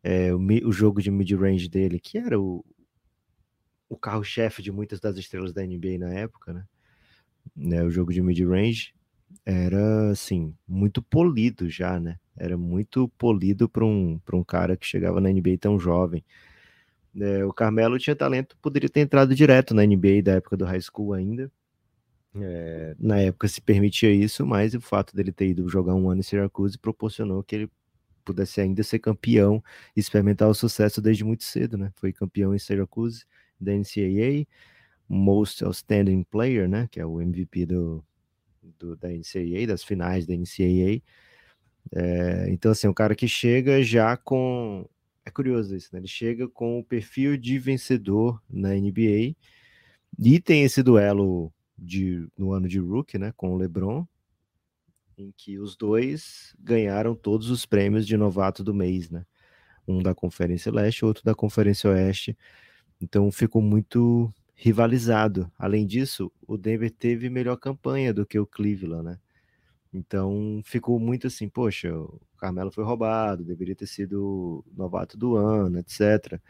É, 0.03 0.35
o, 0.35 0.39
o, 0.39 0.73
jogo 0.73 1.01
de 1.01 1.11
mid-range 1.11 1.69
dele, 1.69 2.01
que 2.01 2.19
era 2.19 2.41
o, 2.41 2.65
o 3.89 3.97
carro-chefe 3.97 4.63
de 4.63 4.73
muitas 4.73 4.99
das 4.99 5.17
estrelas 5.17 5.53
da 5.53 5.63
NBA 5.63 5.99
na 5.99 6.13
época, 6.13 6.53
né? 6.53 6.65
né 7.55 7.83
o 7.85 7.91
jogo 7.91 8.13
de 8.13 8.21
mid-range 8.21 8.95
era, 9.45 10.11
assim, 10.11 10.55
muito 10.67 11.03
polido 11.03 11.69
já, 11.69 11.99
né? 11.99 12.19
Era 12.37 12.57
muito 12.57 13.09
polido 13.19 13.69
para 13.69 13.85
um, 13.85 14.21
um 14.33 14.45
cara 14.45 14.77
que 14.77 14.87
chegava 14.87 15.21
na 15.21 15.31
NBA 15.31 15.59
tão 15.61 15.79
jovem. 15.79 16.25
É, 17.15 17.45
o 17.45 17.53
Carmelo 17.53 17.99
tinha 17.99 18.17
talento, 18.17 18.57
poderia 18.61 18.89
ter 18.89 19.01
entrado 19.01 19.35
direto 19.35 19.75
na 19.75 19.85
NBA 19.85 20.23
da 20.23 20.33
época 20.33 20.57
do 20.57 20.65
high 20.65 20.81
school 20.81 21.13
ainda. 21.13 21.51
É, 22.35 22.97
na 22.99 23.19
época 23.21 23.47
se 23.47 23.61
permitia 23.61 24.11
isso, 24.11 24.47
mas 24.47 24.75
o 24.75 24.81
fato 24.81 25.15
dele 25.15 25.31
ter 25.33 25.49
ido 25.49 25.69
jogar 25.69 25.95
um 25.95 26.09
ano 26.09 26.21
em 26.21 26.23
Syracuse 26.23 26.79
proporcionou 26.79 27.43
que 27.43 27.55
ele 27.55 27.71
pudesse 28.25 28.61
ainda 28.61 28.83
ser 28.83 28.99
campeão 28.99 29.63
e 29.97 30.01
experimentar 30.01 30.49
o 30.49 30.55
sucesso 30.55 31.01
desde 31.01 31.25
muito 31.25 31.45
cedo, 31.45 31.77
né? 31.79 31.93
Foi 31.97 32.13
campeão 32.13 32.55
em 32.55 32.59
Syracuse 32.59 33.25
da 33.61 33.73
NCAA, 33.73 34.47
Most 35.09 35.65
Outstanding 35.65 36.23
Player, 36.25 36.69
né? 36.69 36.89
Que 36.91 37.01
é 37.01 37.07
o 37.07 37.21
MVP 37.21 37.67
do, 37.67 38.05
do 38.79 38.97
da 38.97 39.09
NCAA, 39.09 39.67
das 39.67 39.85
finais 39.85 40.27
da 40.27 40.35
NCAA. 40.35 41.03
É, 41.95 42.47
então, 42.51 42.73
assim, 42.73 42.89
um 42.89 42.95
cara 42.95 43.15
que 43.15 43.29
chega 43.29 43.83
já 43.83 44.17
com 44.17 44.89
é 45.25 45.31
curioso 45.31 45.77
isso, 45.77 45.91
né? 45.93 46.01
Ele 46.01 46.09
chega 46.09 46.49
com 46.49 46.79
o 46.79 46.85
perfil 46.85 47.37
de 47.37 47.59
vencedor 47.59 48.43
na 48.51 48.71
NBA 48.71 49.37
e 50.19 50.41
tem 50.41 50.65
esse 50.65 50.83
duelo 50.83 51.53
de, 51.79 52.27
no 52.37 52.53
ano 52.53 52.69
de 52.69 52.79
rookie, 52.79 53.19
né, 53.19 53.33
com 53.37 53.53
o 53.53 53.57
LeBron, 53.57 54.07
em 55.17 55.33
que 55.37 55.59
os 55.59 55.77
dois 55.77 56.55
ganharam 56.59 57.15
todos 57.15 57.51
os 57.51 57.67
prêmios 57.67 58.07
de 58.07 58.17
novato 58.17 58.65
do 58.65 58.75
mês, 58.75 59.11
né? 59.11 59.25
Um 59.87 60.03
da 60.03 60.15
Conferência 60.15 60.73
Leste, 60.73 61.05
outro 61.05 61.25
da 61.25 61.35
Conferência 61.35 61.91
Oeste. 61.91 62.37
Então 63.01 63.31
ficou 63.33 63.61
muito 63.61 64.33
rivalizado. 64.55 65.51
Além 65.59 65.87
disso, 65.87 66.31
o 66.47 66.57
Denver 66.57 66.91
teve 66.91 67.29
melhor 67.29 67.57
campanha 67.57 68.15
do 68.15 68.25
que 68.25 68.39
o 68.39 68.47
Cleveland, 68.47 69.05
né? 69.05 69.19
Então 69.93 70.61
ficou 70.65 70.99
muito 70.99 71.27
assim, 71.27 71.49
poxa, 71.49 71.93
o 71.95 72.21
Carmelo 72.39 72.71
foi 72.71 72.85
roubado, 72.85 73.45
deveria 73.45 73.77
ter 73.77 73.87
sido 73.87 74.65
novato 74.75 75.19
do 75.19 75.37
ano, 75.37 75.79
etc. 75.79 76.41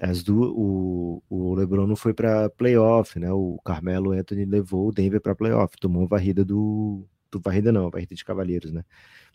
As 0.00 0.22
do, 0.22 0.52
o, 0.54 1.22
o 1.28 1.54
LeBron 1.54 1.86
não 1.86 1.96
foi 1.96 2.12
para 2.12 2.50
playoff, 2.50 3.18
né? 3.18 3.32
O 3.32 3.58
Carmelo 3.64 4.12
Anthony 4.12 4.44
levou 4.44 4.88
o 4.88 4.92
Denver 4.92 5.20
para 5.20 5.34
playoff, 5.34 5.76
tomou 5.78 6.06
varrida 6.06 6.44
do, 6.44 7.06
do 7.32 7.40
varrida 7.40 7.72
não, 7.72 7.90
varrida 7.90 8.14
de 8.14 8.24
Cavaleiros, 8.24 8.70
né? 8.72 8.84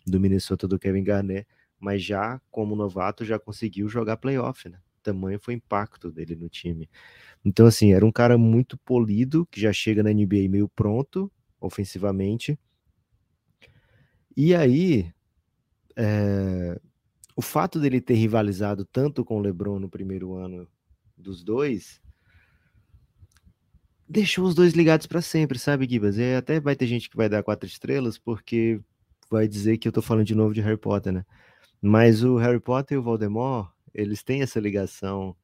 Do 0.06 0.18
Minnesota 0.18 0.66
do 0.66 0.78
Kevin 0.78 1.04
Garnett, 1.04 1.46
mas 1.78 2.02
já 2.02 2.40
como 2.50 2.74
novato 2.74 3.24
já 3.24 3.38
conseguiu 3.38 3.88
jogar 3.88 4.16
playoff, 4.16 4.68
né? 4.70 4.78
Tamanho 5.02 5.38
foi 5.38 5.54
o 5.54 5.56
impacto 5.56 6.10
dele 6.10 6.34
no 6.34 6.48
time. 6.48 6.88
Então 7.44 7.66
assim, 7.66 7.92
era 7.92 8.06
um 8.06 8.12
cara 8.12 8.38
muito 8.38 8.78
polido 8.78 9.46
que 9.50 9.60
já 9.60 9.72
chega 9.72 10.02
na 10.02 10.10
NBA 10.10 10.48
meio 10.48 10.68
pronto 10.68 11.30
ofensivamente 11.60 12.58
e 14.40 14.54
aí, 14.54 15.12
é, 15.96 16.80
o 17.34 17.42
fato 17.42 17.80
dele 17.80 18.00
ter 18.00 18.14
rivalizado 18.14 18.84
tanto 18.84 19.24
com 19.24 19.36
o 19.36 19.40
LeBron 19.40 19.80
no 19.80 19.88
primeiro 19.88 20.34
ano 20.34 20.68
dos 21.16 21.42
dois 21.42 22.00
deixou 24.08 24.46
os 24.46 24.54
dois 24.54 24.72
ligados 24.72 25.06
para 25.06 25.20
sempre, 25.20 25.58
sabe, 25.58 25.86
Gibas? 25.88 26.16
E 26.16 26.34
até 26.34 26.58
vai 26.58 26.74
ter 26.74 26.86
gente 26.86 27.10
que 27.10 27.16
vai 27.16 27.28
dar 27.28 27.42
quatro 27.42 27.68
estrelas 27.68 28.18
porque 28.18 28.80
vai 29.30 29.46
dizer 29.46 29.78
que 29.78 29.86
eu 29.86 29.92
tô 29.92 30.00
falando 30.00 30.24
de 30.24 30.34
novo 30.34 30.54
de 30.54 30.60
Harry 30.60 30.78
Potter, 30.78 31.12
né? 31.12 31.26
Mas 31.80 32.24
o 32.24 32.36
Harry 32.36 32.60
Potter 32.60 32.96
e 32.96 32.98
o 32.98 33.02
Voldemort, 33.02 33.70
eles 33.94 34.22
têm 34.22 34.42
essa 34.42 34.58
ligação 34.58 35.36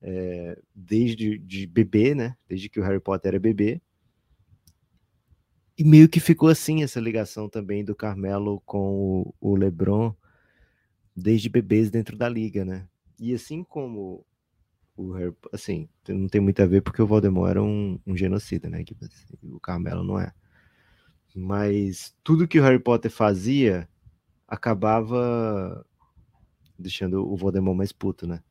é, 0.00 0.58
desde 0.74 1.38
de 1.38 1.66
bebê, 1.66 2.14
né? 2.14 2.36
Desde 2.48 2.68
que 2.68 2.80
o 2.80 2.82
Harry 2.82 3.00
Potter 3.00 3.30
era 3.30 3.40
bebê. 3.40 3.82
E 5.76 5.84
meio 5.84 6.08
que 6.08 6.20
ficou 6.20 6.48
assim 6.48 6.82
essa 6.82 7.00
ligação 7.00 7.48
também 7.48 7.84
do 7.84 7.94
Carmelo 7.94 8.60
com 8.64 9.24
o, 9.40 9.52
o 9.52 9.56
LeBron 9.56 10.14
desde 11.16 11.48
bebês 11.48 11.90
dentro 11.90 12.16
da 12.16 12.28
liga, 12.28 12.64
né? 12.64 12.86
E 13.18 13.34
assim 13.34 13.64
como 13.64 14.24
o 15.00 15.12
Harry, 15.12 15.34
assim, 15.52 15.88
não 16.08 16.28
tem 16.28 16.40
muito 16.40 16.60
a 16.62 16.66
ver 16.66 16.82
porque 16.82 17.00
o 17.00 17.06
Voldemort 17.06 17.50
era 17.50 17.62
um, 17.62 17.98
um 18.06 18.16
genocida, 18.16 18.68
né? 18.68 18.84
Que, 18.84 18.94
assim, 19.00 19.34
o 19.42 19.58
Carmelo 19.58 20.04
não 20.04 20.18
é. 20.20 20.32
Mas 21.34 22.14
tudo 22.22 22.46
que 22.46 22.60
o 22.60 22.62
Harry 22.62 22.78
Potter 22.78 23.10
fazia 23.10 23.88
acabava 24.46 25.86
deixando 26.78 27.26
o 27.26 27.36
Voldemort 27.36 27.76
mais 27.76 27.92
puto, 27.92 28.26
né? 28.26 28.42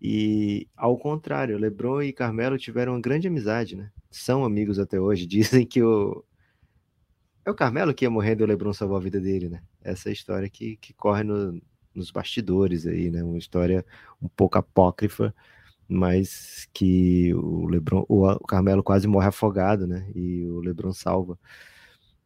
E 0.00 0.66
ao 0.76 0.98
contrário, 0.98 1.58
LeBron 1.58 2.02
e 2.02 2.12
Carmelo 2.12 2.58
tiveram 2.58 2.94
uma 2.94 3.00
grande 3.00 3.28
amizade, 3.28 3.76
né? 3.76 3.90
São 4.10 4.44
amigos 4.44 4.78
até 4.78 4.98
hoje. 4.98 5.26
Dizem 5.26 5.66
que 5.66 5.82
o, 5.82 6.24
é 7.44 7.50
o 7.50 7.54
Carmelo 7.54 7.92
que 7.94 8.04
ia 8.04 8.10
morrendo 8.10 8.42
e 8.42 8.44
o 8.44 8.46
Lebron 8.46 8.72
salvou 8.72 8.96
a 8.96 9.00
vida 9.00 9.20
dele, 9.20 9.48
né? 9.48 9.62
Essa 9.82 10.08
é 10.08 10.10
a 10.10 10.12
história 10.12 10.48
que, 10.48 10.76
que 10.76 10.92
corre 10.94 11.22
no, 11.22 11.60
nos 11.94 12.10
bastidores 12.10 12.86
aí, 12.86 13.10
né? 13.10 13.22
Uma 13.22 13.38
história 13.38 13.84
um 14.20 14.28
pouco 14.28 14.58
apócrifa, 14.58 15.34
mas 15.88 16.68
que 16.72 17.34
o 17.34 17.66
Lebron, 17.66 18.04
o, 18.08 18.38
Carmelo 18.46 18.82
quase 18.82 19.06
morre 19.06 19.28
afogado, 19.28 19.86
né? 19.86 20.10
E 20.14 20.44
o 20.46 20.60
Lebron 20.60 20.92
salva. 20.92 21.38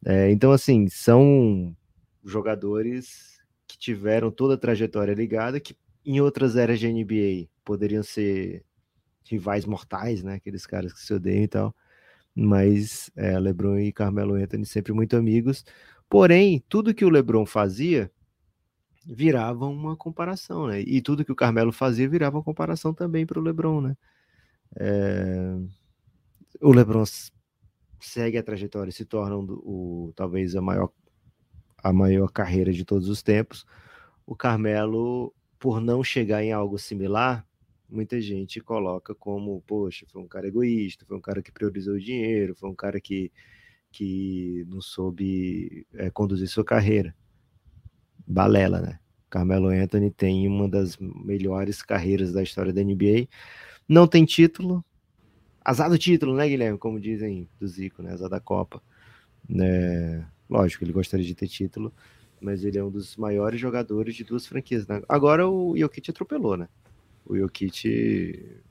É, 0.04 0.30
então, 0.30 0.52
assim, 0.52 0.88
são 0.88 1.76
jogadores 2.24 3.40
que 3.66 3.78
tiveram 3.78 4.30
toda 4.30 4.54
a 4.54 4.58
trajetória 4.58 5.14
ligada, 5.14 5.60
que 5.60 5.76
em 6.04 6.20
outras 6.20 6.56
eras 6.56 6.78
de 6.78 6.92
NBA 6.92 7.48
poderiam 7.64 8.02
ser 8.02 8.64
rivais 9.24 9.64
mortais, 9.66 10.22
né? 10.22 10.34
Aqueles 10.34 10.66
caras 10.66 10.92
que 10.92 11.00
se 11.00 11.12
odeiam 11.12 11.44
e 11.44 11.48
tal 11.48 11.74
mas 12.36 13.10
é, 13.16 13.38
LeBron 13.38 13.78
e 13.78 13.90
Carmelo 13.90 14.34
Anthony 14.34 14.66
sempre 14.66 14.92
muito 14.92 15.16
amigos. 15.16 15.64
Porém, 16.08 16.62
tudo 16.68 16.94
que 16.94 17.04
o 17.04 17.08
LeBron 17.08 17.46
fazia 17.46 18.12
virava 19.06 19.66
uma 19.66 19.96
comparação, 19.96 20.66
né? 20.66 20.80
E 20.80 21.00
tudo 21.00 21.24
que 21.24 21.32
o 21.32 21.36
Carmelo 21.36 21.72
fazia 21.72 22.08
virava 22.08 22.36
uma 22.36 22.42
comparação 22.42 22.92
também 22.92 23.24
para 23.24 23.38
o 23.38 23.42
LeBron, 23.42 23.80
né? 23.80 23.96
É... 24.76 25.56
O 26.60 26.72
LeBron 26.72 27.04
segue 28.00 28.38
a 28.38 28.42
trajetória, 28.42 28.92
se 28.92 29.04
torna 29.04 29.36
o 29.36 30.12
talvez 30.16 30.56
a 30.56 30.60
maior 30.60 30.90
a 31.82 31.92
maior 31.92 32.28
carreira 32.32 32.72
de 32.72 32.84
todos 32.84 33.08
os 33.08 33.22
tempos. 33.22 33.64
O 34.26 34.34
Carmelo, 34.34 35.32
por 35.58 35.80
não 35.80 36.02
chegar 36.02 36.42
em 36.42 36.52
algo 36.52 36.78
similar, 36.78 37.46
muita 37.88 38.20
gente 38.20 38.60
coloca 38.60 39.14
como, 39.14 39.62
poxa, 39.66 40.04
foi 40.08 40.20
um 40.22 40.26
cara 40.26 40.48
egoísta, 40.48 41.04
foi 41.06 41.16
um 41.16 41.20
cara 41.20 41.42
que 41.42 41.52
priorizou 41.52 41.94
o 41.94 42.00
dinheiro, 42.00 42.56
foi 42.56 42.68
um 42.68 42.74
cara 42.74 43.00
que, 43.00 43.30
que 43.92 44.64
não 44.68 44.80
soube 44.80 45.86
é, 45.94 46.10
conduzir 46.10 46.48
sua 46.48 46.64
carreira. 46.64 47.14
Balela, 48.26 48.80
né? 48.80 48.98
Carmelo 49.28 49.68
Anthony 49.68 50.10
tem 50.10 50.46
uma 50.48 50.68
das 50.68 50.96
melhores 50.98 51.82
carreiras 51.82 52.32
da 52.32 52.42
história 52.42 52.72
da 52.72 52.82
NBA. 52.82 53.28
Não 53.88 54.06
tem 54.06 54.24
título. 54.24 54.84
Azar 55.64 55.90
do 55.90 55.98
título, 55.98 56.34
né, 56.34 56.48
Guilherme? 56.48 56.78
Como 56.78 57.00
dizem 57.00 57.48
do 57.58 57.66
Zico, 57.66 58.02
né? 58.02 58.12
Azar 58.12 58.28
da 58.28 58.40
Copa. 58.40 58.82
É, 59.60 60.22
lógico, 60.48 60.84
ele 60.84 60.92
gostaria 60.92 61.26
de 61.26 61.34
ter 61.34 61.48
título, 61.48 61.92
mas 62.40 62.64
ele 62.64 62.78
é 62.78 62.84
um 62.84 62.90
dos 62.90 63.16
maiores 63.16 63.60
jogadores 63.60 64.14
de 64.14 64.24
duas 64.24 64.46
franquias. 64.46 64.86
Né? 64.86 65.02
Agora 65.08 65.48
o 65.48 65.76
Jokic 65.76 66.10
atropelou, 66.10 66.56
né? 66.56 66.68
o 67.26 67.36
Jokic 67.36 68.62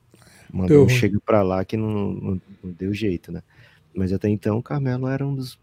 mandou 0.52 0.86
um 0.86 0.88
chega 0.88 1.20
para 1.20 1.42
lá 1.42 1.64
que 1.64 1.76
não, 1.76 2.12
não, 2.12 2.42
não, 2.62 2.72
deu 2.72 2.92
jeito, 2.94 3.30
né? 3.30 3.42
Mas 3.94 4.12
até 4.12 4.28
então 4.28 4.58
o 4.58 4.62
Carmelo 4.62 5.06
era 5.06 5.26
um 5.26 5.34
dos 5.34 5.58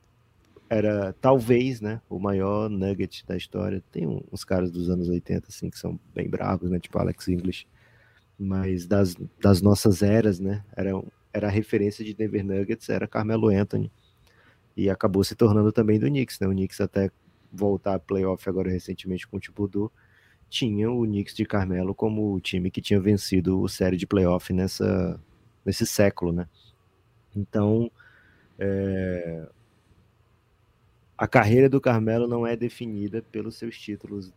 era 0.74 1.13
talvez, 1.13 1.80
né, 1.82 2.01
o 2.10 2.20
maior 2.20 2.70
nugget 2.70 3.25
da 3.27 3.38
história. 3.38 3.84
Tem 3.92 4.08
uns 4.08 4.44
caras 4.44 4.72
dos 4.72 4.89
anos 4.89 5.08
80 5.08 5.48
assim 5.48 5.70
que 5.70 5.77
são 5.77 6.00
bem 6.13 6.30
bravos, 6.30 6.70
né, 6.70 6.80
tipo 6.80 6.98
Alex 6.98 7.27
English. 7.27 7.68
Mas 8.38 8.88
das, 8.88 9.15
das 9.39 9.62
nossas 9.62 10.01
eras, 10.01 10.39
né, 10.39 10.63
era, 10.75 10.92
era 11.32 11.48
a 11.48 11.51
referência 11.51 12.03
de 12.03 12.13
Denver 12.13 12.44
Nuggets, 12.44 12.89
era 12.89 13.08
Carmelo 13.08 13.50
Anthony. 13.50 13.92
E 14.75 14.89
acabou 14.89 15.24
se 15.24 15.36
tornando 15.36 15.72
também 15.72 16.00
do 16.00 16.08
Knicks, 16.08 16.39
né? 16.39 16.48
O 16.48 16.51
Knicks 16.51 16.82
até 16.82 17.12
voltar 17.51 17.94
a 17.94 18.00
playoff 18.00 18.50
agora 18.50 18.72
recentemente 18.72 19.27
com 19.27 19.38
o 19.38 19.39
Thibodeau, 19.39 19.92
tinha 20.50 20.92
o 20.92 21.03
Knicks 21.03 21.36
de 21.36 21.46
Carmelo 21.46 21.94
como 21.94 22.34
o 22.34 22.42
time 22.42 22.72
que 22.72 22.82
tinha 22.82 23.00
vencido 23.00 23.62
o 23.62 23.70
série 23.70 23.96
de 23.96 24.08
playoff 24.08 24.51
nessa, 24.51 25.20
nesse 25.63 25.86
século, 25.86 26.32
né? 26.32 26.48
Então, 27.36 27.92
é... 28.58 29.48
a 31.24 31.27
carreira 31.27 31.70
do 31.70 31.80
Carmelo 31.80 32.27
não 32.27 32.46
é 32.46 32.53
definida 32.53 33.22
pelos 33.32 33.56
seus 33.56 33.80
títulos 33.80 34.34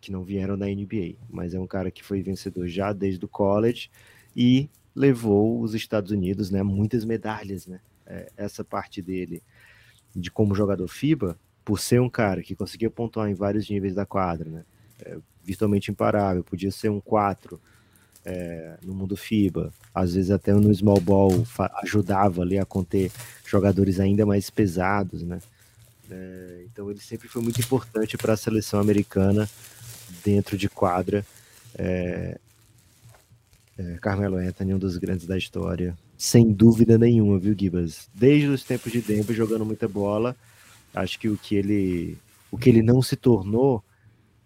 que 0.00 0.10
não 0.10 0.24
vieram 0.24 0.58
da 0.58 0.66
NBA, 0.66 1.14
mas 1.30 1.54
é 1.54 1.60
um 1.60 1.68
cara 1.68 1.88
que 1.88 2.02
foi 2.02 2.20
vencedor 2.20 2.66
já 2.66 2.92
desde 2.92 3.24
o 3.24 3.28
college 3.28 3.88
e 4.34 4.68
levou 4.92 5.60
os 5.60 5.76
Estados 5.76 6.10
Unidos, 6.10 6.50
né, 6.50 6.64
muitas 6.64 7.04
medalhas, 7.04 7.68
né? 7.68 7.78
É, 8.04 8.28
essa 8.36 8.64
parte 8.64 9.00
dele 9.00 9.40
de 10.16 10.32
como 10.32 10.52
jogador 10.52 10.88
FIBA 10.88 11.38
por 11.64 11.78
ser 11.78 12.00
um 12.00 12.10
cara 12.10 12.42
que 12.42 12.56
conseguia 12.56 12.90
pontuar 12.90 13.30
em 13.30 13.34
vários 13.34 13.70
níveis 13.70 13.94
da 13.94 14.04
quadra, 14.04 14.50
né? 14.50 14.64
É, 15.00 15.16
virtualmente 15.44 15.92
imparável, 15.92 16.42
podia 16.42 16.72
ser 16.72 16.88
um 16.88 17.00
4 17.00 17.60
é, 18.24 18.78
no 18.82 18.92
mundo 18.96 19.16
FIBA, 19.16 19.72
às 19.94 20.14
vezes 20.14 20.32
até 20.32 20.52
no 20.52 20.74
small 20.74 21.00
ball 21.00 21.30
ajudava 21.84 22.42
ali 22.42 22.58
a 22.58 22.64
conter 22.64 23.12
jogadores 23.46 24.00
ainda 24.00 24.26
mais 24.26 24.50
pesados, 24.50 25.22
né? 25.22 25.38
É, 26.10 26.64
então 26.64 26.90
ele 26.90 27.00
sempre 27.00 27.28
foi 27.28 27.42
muito 27.42 27.60
importante 27.60 28.16
para 28.16 28.32
a 28.32 28.36
seleção 28.36 28.80
americana 28.80 29.48
dentro 30.24 30.56
de 30.56 30.68
quadra. 30.68 31.24
É, 31.76 32.38
é, 33.76 33.98
Carmelo 34.00 34.36
Anthony, 34.36 34.74
um 34.74 34.78
dos 34.78 34.96
grandes 34.96 35.26
da 35.26 35.36
história, 35.36 35.96
sem 36.16 36.52
dúvida 36.52 36.98
nenhuma, 36.98 37.38
viu, 37.38 37.54
Gibas? 37.56 38.08
Desde 38.12 38.48
os 38.48 38.64
tempos 38.64 38.90
de 38.90 39.00
Denver, 39.00 39.36
jogando 39.36 39.64
muita 39.64 39.86
bola, 39.86 40.36
Acho 40.94 41.18
que 41.18 41.28
o 41.28 41.36
que 41.36 41.54
ele 41.54 42.18
o 42.50 42.56
que 42.56 42.68
ele 42.68 42.82
não 42.82 43.02
se 43.02 43.14
tornou 43.14 43.84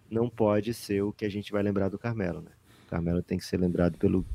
não 0.09 0.29
pode 0.29 0.73
ser 0.73 1.01
o 1.01 1.11
que 1.11 1.25
a 1.25 1.29
gente 1.29 1.51
vai 1.51 1.63
lembrar 1.63 1.89
do 1.89 1.97
Carmelo, 1.97 2.41
né? 2.41 2.51
O 2.85 2.89
Carmelo 2.89 3.23
tem 3.23 3.37
que 3.37 3.45
ser 3.45 3.57
lembrado 3.57 3.97
pelo 3.97 4.25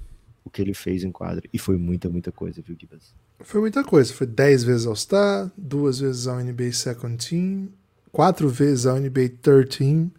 o 0.44 0.50
que 0.50 0.62
ele 0.62 0.74
fez 0.74 1.04
em 1.04 1.12
quadra. 1.12 1.48
E 1.52 1.58
foi 1.58 1.76
muita, 1.76 2.08
muita 2.08 2.32
coisa, 2.32 2.62
viu, 2.62 2.76
Gibas? 2.78 3.14
Foi 3.40 3.60
muita 3.60 3.84
coisa. 3.84 4.12
Foi 4.12 4.26
10 4.26 4.64
vezes 4.64 4.86
All-Star, 4.86 5.50
duas 5.56 6.00
vezes 6.00 6.26
ao 6.26 6.38
NBA 6.38 6.72
Second 6.72 7.28
Team, 7.28 7.68
quatro 8.10 8.48
vezes 8.48 8.86
ao 8.86 8.98
NBA 8.98 9.30
Third 9.42 9.76
Team. 9.76 10.10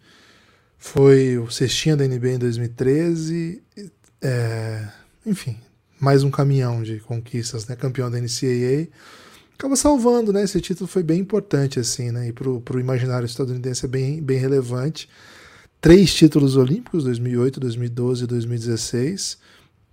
Foi 0.78 1.38
o 1.38 1.50
cestinha 1.50 1.98
da 1.98 2.08
NBA 2.08 2.32
em 2.32 2.40
2013. 2.40 3.62
É, 4.22 4.88
enfim, 5.26 5.58
mais 6.00 6.24
um 6.24 6.32
caminhão 6.32 6.82
de 6.82 7.00
conquistas, 7.00 7.68
né? 7.68 7.76
Campeão 7.76 8.10
da 8.10 8.20
NCAA 8.20 8.88
acaba 9.60 9.76
salvando, 9.76 10.32
né? 10.32 10.44
Esse 10.44 10.62
título 10.62 10.88
foi 10.88 11.04
bem 11.04 11.20
importante, 11.20 11.80
assim, 11.80 12.12
né? 12.12 12.30
E 12.30 12.32
pro, 12.32 12.62
pro 12.62 12.80
imaginário 12.80 13.26
estadunidense 13.26 13.84
é 13.84 13.90
bem, 13.90 14.24
bem 14.24 14.38
relevante. 14.38 15.10
Três 15.82 16.14
títulos 16.14 16.56
olímpicos, 16.56 17.04
2008, 17.04 17.60
2012 17.60 18.24
e 18.24 18.28
2016. 18.28 19.38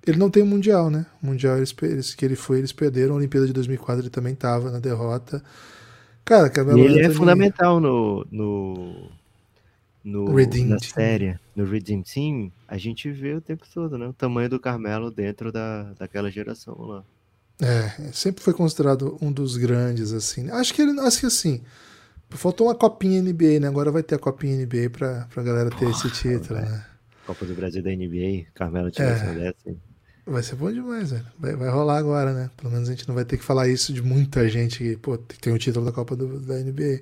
Ele 0.07 0.19
não 0.19 0.31
tem 0.31 0.42
o 0.42 0.47
Mundial, 0.47 0.88
né? 0.88 1.05
O 1.23 1.27
Mundial 1.27 1.57
eles, 1.57 1.73
que 2.14 2.25
ele 2.25 2.37
foi, 2.37 2.59
eles 2.59 2.73
perderam. 2.73 3.14
A 3.14 3.16
Olimpíada 3.16 3.47
de 3.47 3.53
2004 3.53 4.03
ele 4.03 4.11
também 4.11 4.35
estava 4.35 4.71
na 4.71 4.79
derrota. 4.79 5.42
Cara, 6.25 6.49
Carmelo 6.49 6.79
ele 6.81 7.01
é 7.01 7.07
é 7.07 7.11
fundamental 7.11 7.81
no, 7.81 8.27
no, 8.31 9.11
no 10.05 10.35
Redeem 10.35 10.66
na 10.66 10.77
Team. 10.77 10.90
série, 10.90 11.38
no 11.55 11.64
Redeem 11.64 12.03
Team. 12.03 12.53
A 12.69 12.79
gente 12.79 13.11
vê 13.11 13.35
o 13.35 13.40
tempo 13.40 13.64
todo, 13.73 13.99
né? 13.99 14.07
O 14.07 14.12
tamanho 14.12 14.49
do 14.49 14.61
Carmelo 14.61 15.11
dentro 15.11 15.51
da, 15.51 15.92
daquela 15.99 16.31
geração 16.31 16.77
lá. 16.79 17.05
É, 17.61 17.88
sempre 18.12 18.42
foi 18.42 18.53
considerado 18.53 19.16
um 19.21 19.33
dos 19.33 19.57
grandes, 19.57 20.12
assim. 20.12 20.51
Acho 20.51 20.75
que 20.75 20.83
ele, 20.83 20.99
acho 21.01 21.21
que 21.21 21.27
assim, 21.27 21.62
faltou 22.31 22.66
uma 22.66 22.75
copinha 22.75 23.23
NBA, 23.23 23.61
né? 23.61 23.69
Agora 23.69 23.90
vai 23.90 24.03
ter 24.03 24.16
a 24.16 24.19
copinha 24.19 24.57
NBA 24.57 24.90
pra, 24.90 25.27
pra 25.33 25.42
galera 25.42 25.71
ter 25.71 25.87
Porra, 25.87 25.90
esse 25.90 26.11
título, 26.11 26.61
né? 26.61 26.85
Copa 27.27 27.45
do 27.45 27.55
Brasil 27.55 27.83
da 27.83 27.90
NBA, 27.90 28.47
Carmelo 28.55 28.90
tinha 28.90 29.09
é, 29.09 29.35
dessa. 29.35 29.71
Hein? 29.71 29.81
Vai 30.26 30.42
ser 30.42 30.56
bom 30.56 30.72
demais, 30.72 31.12
velho. 31.12 31.26
Vai, 31.38 31.54
vai 31.54 31.70
rolar 31.70 31.98
agora, 31.98 32.32
né? 32.32 32.50
Pelo 32.56 32.72
menos 32.72 32.88
a 32.88 32.92
gente 32.92 33.06
não 33.06 33.14
vai 33.14 33.24
ter 33.24 33.36
que 33.36 33.44
falar 33.44 33.68
isso 33.68 33.92
de 33.92 34.02
muita 34.02 34.48
gente 34.48 34.78
que, 34.78 34.96
pô, 34.96 35.16
tem 35.16 35.52
o 35.52 35.58
título 35.58 35.86
da 35.86 35.92
Copa 35.92 36.16
do, 36.16 36.40
da 36.40 36.54
NBA. 36.56 37.00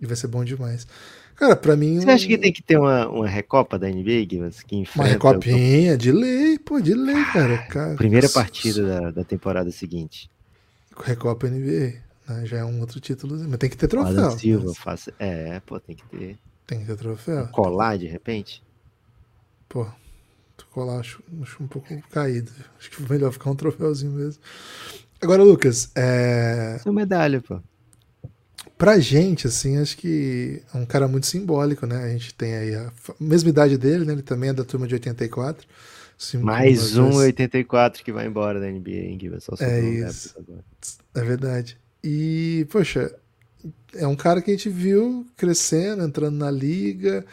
E 0.00 0.06
vai 0.06 0.14
ser 0.14 0.26
bom 0.26 0.44
demais. 0.44 0.86
Cara, 1.34 1.56
pra 1.56 1.74
mim. 1.74 1.98
Você 1.98 2.06
um... 2.06 2.10
acha 2.10 2.26
que 2.26 2.36
tem 2.36 2.52
que 2.52 2.62
ter 2.62 2.78
uma, 2.78 3.08
uma 3.08 3.26
recopa 3.26 3.78
da 3.78 3.88
NBA, 3.88 4.26
Guilherme? 4.26 4.52
Que 4.66 4.84
uma 4.94 5.04
recopinha, 5.04 5.94
o... 5.94 5.96
de 5.96 6.12
lei, 6.12 6.58
pô, 6.58 6.78
de 6.78 6.92
lei, 6.92 7.24
cara. 7.32 7.58
cara. 7.68 7.94
Primeira 7.94 8.28
partida 8.28 8.86
da, 8.86 9.10
da 9.12 9.24
temporada 9.24 9.70
seguinte. 9.70 10.30
Recopa 10.94 11.48
NBA. 11.48 11.94
Né? 12.28 12.44
Já 12.44 12.58
é 12.58 12.64
um 12.64 12.80
outro 12.80 13.00
título. 13.00 13.38
Mas 13.48 13.58
tem 13.58 13.70
que 13.70 13.78
ter 13.78 13.88
troféu. 13.88 14.10
Adam 14.10 14.38
Silva, 14.38 14.66
mas... 14.66 14.78
faça... 14.78 15.14
É, 15.18 15.58
pô, 15.60 15.80
tem 15.80 15.96
que 15.96 16.04
ter. 16.06 16.36
Tem 16.66 16.80
que 16.80 16.84
ter 16.84 16.96
troféu. 16.96 17.48
Colar 17.48 17.96
de 17.96 18.06
repente? 18.06 18.62
Pô, 19.68 19.86
colar 20.66 21.00
acho, 21.00 21.22
acho 21.42 21.62
um 21.62 21.66
pouco 21.66 21.88
caído. 22.10 22.52
Acho 22.78 22.90
que 22.90 23.02
melhor 23.10 23.32
ficar 23.32 23.50
um 23.50 23.56
troféuzinho 23.56 24.12
mesmo. 24.12 24.42
Agora, 25.20 25.42
Lucas, 25.42 25.90
é. 25.94 26.78
Sua 26.82 26.92
medalha, 26.92 27.40
pô 27.40 27.60
pra 28.78 29.00
gente, 29.00 29.48
assim, 29.48 29.76
acho 29.76 29.96
que 29.96 30.62
é 30.72 30.78
um 30.78 30.86
cara 30.86 31.08
muito 31.08 31.26
simbólico, 31.26 31.84
né? 31.84 32.04
A 32.04 32.08
gente 32.10 32.32
tem 32.32 32.54
aí 32.54 32.74
a 32.76 32.92
mesma 33.18 33.50
idade 33.50 33.76
dele, 33.76 34.04
né? 34.04 34.12
Ele 34.12 34.22
também 34.22 34.50
é 34.50 34.52
da 34.52 34.64
turma 34.64 34.86
de 34.86 34.94
84. 34.94 35.66
Mais 36.40 36.96
um 36.96 37.06
vezes... 37.06 37.20
84 37.20 38.04
que 38.04 38.12
vai 38.12 38.26
embora 38.26 38.60
da 38.60 38.70
NBA, 38.70 38.90
hein, 38.90 39.18
Só 39.40 39.54
é 39.60 39.80
isso. 39.80 40.34
É 41.14 41.22
verdade. 41.22 41.76
E, 42.02 42.66
poxa, 42.70 43.12
é 43.94 44.06
um 44.06 44.16
cara 44.16 44.40
que 44.40 44.50
a 44.50 44.54
gente 44.54 44.68
viu 44.68 45.26
crescendo, 45.36 46.04
entrando 46.04 46.36
na 46.36 46.50
liga, 46.50 47.26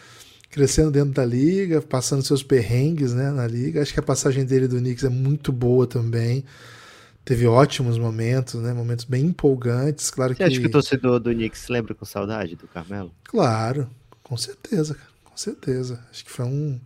crescendo 0.55 0.89
dentro 0.89 1.11
da 1.11 1.25
liga, 1.25 1.81
passando 1.81 2.23
seus 2.23 2.41
perrengues, 2.41 3.13
né, 3.13 3.29
na 3.29 3.45
liga. 3.45 3.81
Acho 3.81 3.93
que 3.93 3.99
a 3.99 4.03
passagem 4.03 4.45
dele 4.45 4.67
do 4.67 4.77
Knicks 4.77 5.03
é 5.03 5.09
muito 5.09 5.51
boa 5.51 5.85
também 5.85 6.45
teve 7.25 7.47
ótimos 7.47 7.97
momentos, 7.97 8.61
né? 8.61 8.71
Momentos 8.71 9.03
bem 9.03 9.25
empolgantes. 9.25 10.11
Claro 10.11 10.33
Você 10.33 10.37
que... 10.37 10.43
acha 10.43 10.59
que 10.59 10.67
o 10.67 10.71
torcedor 10.71 11.19
do 11.19 11.31
Knicks 11.31 11.61
se 11.61 11.71
lembra 11.71 11.95
com 11.95 12.05
saudade 12.05 12.55
do 12.55 12.67
Carmelo? 12.67 13.11
Claro, 13.23 13.89
com 14.21 14.37
certeza, 14.37 14.93
cara. 14.93 15.09
Com 15.23 15.35
certeza. 15.35 15.99
Acho 16.11 16.23
que 16.23 16.31
foi 16.31 16.45
um, 16.45 16.79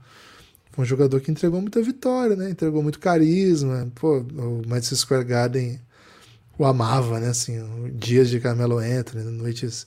foi 0.71 0.84
um 0.84 0.88
jogador 0.88 1.19
que 1.19 1.29
entregou 1.29 1.60
muita 1.60 1.82
vitória, 1.82 2.38
né? 2.38 2.49
Entregou 2.49 2.82
muito 2.82 2.99
carisma. 2.99 3.91
Pô, 3.95 4.19
o 4.19 4.62
Madison 4.65 4.95
Square 4.95 5.25
Garden 5.25 5.79
o 6.58 6.65
amava, 6.65 7.19
né? 7.19 7.27
Assim, 7.27 7.60
dias 7.93 8.29
de 8.29 8.39
Carmelo 8.39 8.77
Anthony, 8.77 9.25
noites 9.25 9.86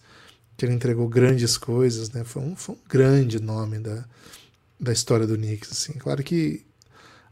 que 0.57 0.65
ele 0.65 0.75
entregou 0.75 1.09
grandes 1.09 1.57
coisas, 1.57 2.11
né? 2.11 2.25
Foi 2.25 2.43
um, 2.43 2.57
foi 2.57 2.75
um 2.75 2.79
grande 2.89 3.41
nome 3.41 3.79
da, 3.79 4.05
da 4.79 4.93
história 4.93 5.27
do 5.27 5.37
Knicks, 5.37 5.73
assim. 5.73 5.93
Claro 5.95 6.23
que 6.23 6.65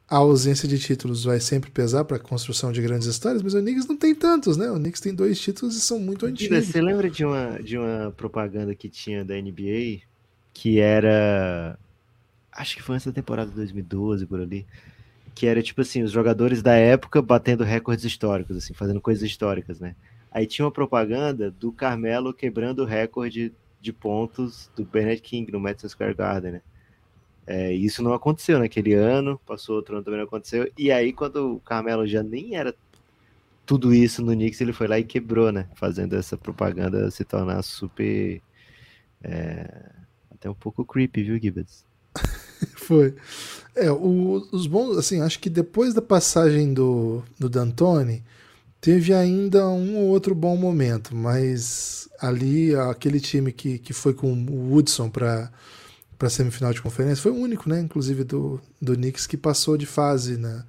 a 0.09 0.17
ausência 0.17 0.67
de 0.67 0.79
títulos 0.79 1.23
vai 1.23 1.39
sempre 1.39 1.71
pesar 1.71 2.05
para 2.05 2.17
a 2.17 2.21
construção 2.21 2.73
de 2.73 2.83
grandes 2.83 3.07
histórias, 3.07 3.43
mas 3.43 3.55
o 3.55 3.61
Knicks 3.61 3.87
não 3.87 3.97
tem 3.97 4.15
tantos, 4.15 4.57
né? 4.57 4.71
O 4.71 4.75
Knicks 4.75 5.01
tem 5.01 5.15
dois 5.15 5.41
títulos 5.41 5.77
e 5.77 5.81
são 5.81 6.01
muito 6.01 6.27
antigos. 6.27 6.67
Você 6.67 6.81
lembra 6.81 7.09
de 7.09 7.25
uma, 7.25 7.63
de 7.63 7.79
uma 7.79 8.13
propaganda 8.17 8.75
que 8.75 8.89
tinha 8.89 9.25
da 9.25 9.35
NBA 9.41 10.01
que 10.53 10.81
era. 10.81 11.79
Acho 12.53 12.77
que 12.77 12.83
foi 12.83 12.97
nessa 12.97 13.13
temporada 13.13 13.51
de 13.51 13.57
2012 13.57 14.27
por 14.27 14.41
ali. 14.41 14.67
Que 15.35 15.47
era 15.47 15.63
tipo 15.63 15.81
assim, 15.81 16.03
os 16.03 16.11
jogadores 16.11 16.61
da 16.61 16.75
época 16.75 17.23
batendo 17.23 17.63
recordes 17.63 18.05
históricos, 18.05 18.57
assim, 18.57 18.75
fazendo 18.75 19.01
coisas 19.01 19.23
históricas, 19.23 19.79
né? 19.79 19.95
Aí 20.31 20.47
tinha 20.47 20.65
uma 20.65 20.71
propaganda 20.71 21.51
do 21.51 21.73
Carmelo 21.73 22.33
quebrando 22.33 22.83
o 22.83 22.87
recorde 22.87 23.53
de 23.81 23.93
pontos 23.93 24.71
do 24.77 24.85
Bernard 24.85 25.21
King 25.23 25.51
no 25.51 25.59
Madison 25.59 25.89
Square 25.89 26.15
Garden, 26.15 26.53
né? 26.53 26.63
É, 27.47 27.73
isso 27.73 28.03
não 28.03 28.13
aconteceu 28.13 28.59
naquele 28.59 28.95
ano, 28.95 29.41
passou 29.45 29.77
outro 29.77 29.97
ano 29.97 30.05
também 30.05 30.21
não 30.21 30.27
aconteceu. 30.27 30.71
E 30.79 30.93
aí, 30.93 31.13
quando 31.13 31.55
o 31.57 31.61
Carmelo 31.61 32.07
já 32.07 32.23
nem 32.23 32.55
era 32.55 32.75
tudo 33.67 33.95
isso 33.95 34.23
no 34.23 34.33
Knicks, 34.33 34.61
ele 34.61 34.73
foi 34.73 34.87
lá 34.87 34.99
e 34.99 35.05
quebrou, 35.05 35.51
né? 35.51 35.69
Fazendo 35.75 36.15
essa 36.15 36.37
propaganda 36.37 37.11
se 37.11 37.25
tornar 37.25 37.63
super. 37.63 38.41
É, 39.23 39.91
até 40.31 40.49
um 40.49 40.55
pouco 40.55 40.85
creepy, 40.85 41.23
viu, 41.23 41.39
Gibbons? 41.41 41.85
foi. 42.77 43.15
É, 43.75 43.91
o, 43.91 44.47
os 44.53 44.67
bons, 44.67 44.97
assim, 44.97 45.21
acho 45.21 45.39
que 45.41 45.51
depois 45.51 45.95
da 45.95 46.03
passagem 46.03 46.73
do, 46.73 47.23
do 47.39 47.49
D'Antoni, 47.49 48.23
teve 48.81 49.13
ainda 49.13 49.69
um 49.69 49.97
ou 49.99 50.09
outro 50.09 50.35
bom 50.35 50.57
momento, 50.57 51.15
mas 51.15 52.09
ali, 52.21 52.75
aquele 52.75 53.21
time 53.21 53.53
que, 53.53 53.79
que 53.79 53.93
foi 53.93 54.15
com 54.15 54.33
o 54.33 54.71
Woodson 54.71 55.09
para 55.09 55.51
a 56.19 56.31
semifinal 56.31 56.73
de 56.73 56.83
conferência. 56.83 57.23
Foi 57.23 57.33
o 57.33 57.37
único, 57.37 57.69
né, 57.69 57.81
inclusive 57.81 58.25
do, 58.25 58.61
do 58.81 58.95
Knicks, 58.95 59.27
que 59.27 59.37
passou 59.37 59.77
de 59.77 59.87
fase 59.87 60.37
na, 60.37 60.65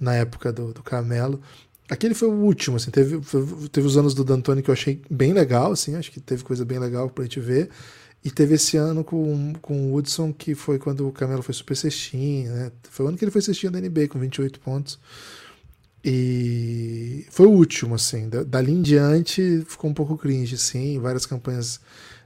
na 0.00 0.14
época 0.14 0.52
do, 0.52 0.72
do 0.72 0.82
Carmelo. 0.82 1.40
Aquele 1.88 2.14
foi 2.14 2.28
o 2.28 2.32
último, 2.32 2.76
assim, 2.76 2.90
teve, 2.90 3.20
teve 3.70 3.86
os 3.86 3.96
anos 3.96 4.12
do 4.12 4.24
D'Antoni 4.24 4.62
que 4.62 4.70
eu 4.70 4.74
achei 4.74 5.00
bem 5.08 5.32
legal, 5.32 5.72
assim, 5.72 5.94
acho 5.94 6.10
que 6.10 6.18
teve 6.20 6.42
coisa 6.42 6.64
bem 6.64 6.78
legal 6.78 7.08
pra 7.08 7.24
gente 7.24 7.40
ver. 7.40 7.70
E 8.24 8.30
teve 8.30 8.56
esse 8.56 8.76
ano 8.76 9.04
com, 9.04 9.52
com 9.62 9.86
o 9.86 9.92
Woodson, 9.92 10.32
que 10.32 10.54
foi 10.54 10.80
quando 10.80 11.06
o 11.06 11.12
Camelo 11.12 11.42
foi 11.42 11.54
super 11.54 11.76
cestinha, 11.76 12.50
né? 12.50 12.72
Foi 12.90 13.06
o 13.06 13.08
ano 13.08 13.16
que 13.16 13.24
ele 13.24 13.30
foi 13.30 13.40
cestinha 13.40 13.70
da 13.70 13.80
NBA, 13.80 14.08
com 14.08 14.18
28 14.18 14.58
pontos. 14.58 14.98
E 16.08 17.26
foi 17.30 17.46
o 17.46 17.50
último, 17.50 17.96
assim. 17.96 18.28
Dali 18.46 18.70
em 18.70 18.80
diante 18.80 19.64
ficou 19.66 19.90
um 19.90 19.94
pouco 19.94 20.16
cringe, 20.16 20.54
assim, 20.54 21.00
várias 21.00 21.26
campanhas 21.26 21.80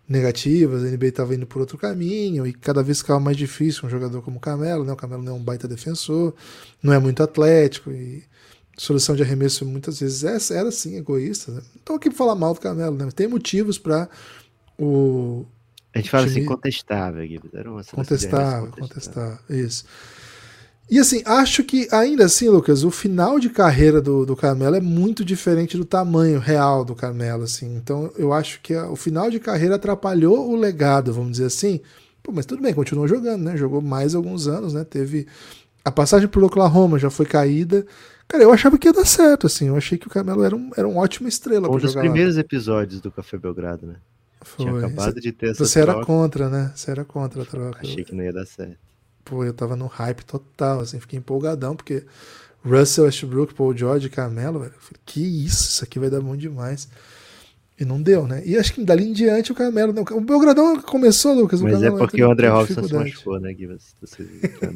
negativas, 0.07 0.85
a 0.85 0.89
NBA 0.89 1.07
estava 1.07 1.35
indo 1.35 1.47
por 1.47 1.61
outro 1.61 1.79
caminho 1.79 2.47
e 2.47 2.53
cada 2.53 2.83
vez 2.83 2.99
ficava 2.99 3.21
mais 3.21 3.37
difícil 3.37 3.87
um 3.87 3.89
jogador 3.89 4.21
como 4.23 4.37
o 4.37 4.41
Camelo, 4.41 4.85
né? 4.85 4.93
O 4.93 4.97
Camelo 4.97 5.23
não 5.23 5.33
é 5.33 5.35
um 5.37 5.43
baita 5.43 5.69
defensor, 5.69 6.35
não 6.83 6.93
é 6.93 6.99
muito 6.99 7.23
atlético 7.23 7.91
e 7.91 8.23
solução 8.77 9.15
de 9.15 9.23
arremesso 9.23 9.65
muitas 9.65 10.01
vezes 10.01 10.25
é, 10.25 10.59
era 10.59 10.69
assim 10.69 10.97
egoísta. 10.97 11.53
Né? 11.53 11.61
Não 11.75 11.81
estou 11.81 11.97
aqui 11.97 12.11
para 12.11 12.19
falar 12.19 12.35
mal 12.35 12.53
do 12.53 12.61
Camelo, 12.61 12.97
né? 12.97 13.09
Tem 13.13 13.29
motivos 13.29 13.79
para 13.79 14.11
o 14.77 15.47
a 15.95 15.99
gente 15.99 16.11
fala 16.11 16.25
assim, 16.25 16.35
time... 16.35 16.47
assim 16.47 16.55
contestável, 16.55 17.41
Era 17.53 17.71
uma 17.71 17.85
contestável, 17.85 18.71
contestável, 18.71 19.39
isso. 19.49 19.85
E 20.91 20.99
assim, 20.99 21.23
acho 21.25 21.63
que 21.63 21.87
ainda 21.93 22.25
assim, 22.25 22.49
Lucas, 22.49 22.83
o 22.83 22.91
final 22.91 23.39
de 23.39 23.49
carreira 23.49 24.01
do, 24.01 24.27
do 24.27 24.35
Carmelo 24.35 24.75
é 24.75 24.81
muito 24.81 25.25
diferente 25.25 25.77
do 25.77 25.85
tamanho 25.85 26.41
real 26.41 26.85
do 26.85 26.97
Carmelo, 26.97 27.45
assim. 27.45 27.77
Então 27.77 28.11
eu 28.19 28.33
acho 28.33 28.61
que 28.61 28.75
a, 28.75 28.91
o 28.91 28.97
final 28.97 29.31
de 29.31 29.39
carreira 29.39 29.77
atrapalhou 29.77 30.51
o 30.51 30.57
legado, 30.57 31.13
vamos 31.13 31.33
dizer 31.33 31.45
assim. 31.45 31.81
Pô, 32.21 32.33
mas 32.33 32.45
tudo 32.45 32.61
bem, 32.61 32.75
continuou 32.75 33.07
jogando, 33.07 33.45
né? 33.45 33.57
Jogou 33.57 33.81
mais 33.81 34.17
alguns 34.17 34.49
anos, 34.49 34.75
né? 34.75 34.83
Teve 34.83 35.29
a 35.85 35.93
passagem 35.93 36.27
pelo 36.27 36.47
Oklahoma 36.47 36.99
já 36.99 37.09
foi 37.09 37.25
caída. 37.25 37.87
Cara, 38.27 38.43
eu 38.43 38.53
achava 38.53 38.77
que 38.77 38.89
ia 38.89 38.93
dar 38.93 39.07
certo, 39.07 39.47
assim. 39.47 39.69
Eu 39.69 39.77
achei 39.77 39.97
que 39.97 40.09
o 40.09 40.11
Carmelo 40.11 40.43
era 40.43 40.57
um, 40.57 40.73
era 40.77 40.89
uma 40.89 41.01
ótima 41.01 41.29
estrela 41.29 41.71
um 41.71 41.79
dos 41.79 41.95
primeiros 41.95 42.35
lá. 42.35 42.41
episódios 42.41 43.01
do 43.01 43.13
Café 43.13 43.39
Belgrado, 43.39 43.87
né? 43.87 43.95
Foi. 44.41 44.67
Tinha 44.67 44.77
acabado 44.77 45.21
de 45.21 45.31
ter 45.31 45.51
essa 45.51 45.65
Você 45.65 45.83
troca. 45.83 45.99
era 45.99 46.07
contra, 46.07 46.49
né? 46.49 46.73
Você 46.75 46.91
era 46.91 47.05
contra 47.05 47.43
a 47.43 47.47
troca. 47.47 47.79
Achei 47.81 48.03
que 48.03 48.13
não 48.13 48.25
ia 48.25 48.33
dar 48.33 48.45
certo 48.45 48.90
pô, 49.25 49.45
eu 49.45 49.53
tava 49.53 49.77
no 49.77 49.87
hype 49.87 50.25
total, 50.25 50.81
assim, 50.81 51.01
fiquei 51.01 51.19
empolgadão, 51.19 51.77
porque 51.77 52.05
Russell 52.65 53.05
Westbrook, 53.05 53.55
Paul 53.55 53.77
George, 53.77 54.09
Carmelo, 54.09 54.61
velho, 54.61 54.73
falei, 54.79 55.01
que 55.05 55.21
isso, 55.21 55.69
isso 55.71 55.85
aqui 55.85 55.99
vai 55.99 56.11
dar 56.11 56.21
bom 56.21 56.37
demais. 56.37 56.89
E 57.79 57.85
não 57.85 58.01
deu, 58.01 58.27
né? 58.27 58.43
E 58.45 58.59
acho 58.59 58.75
que 58.75 58.85
dali 58.85 59.05
em 59.05 59.13
diante 59.15 59.53
o 59.53 59.55
Carmelo. 59.55 59.91
Não, 59.91 60.03
o 60.03 60.21
Belgradão 60.21 60.79
começou, 60.83 61.33
Lucas. 61.33 61.63
Mas 61.63 61.83
é 61.83 61.91
porque 61.91 62.23
o 62.23 62.31
André 62.31 62.49
Robson 62.49 62.83
se 62.83 62.93
machucou, 62.93 63.41
né, 63.41 63.55
Gui? 63.55 63.69
Você, 64.03 64.29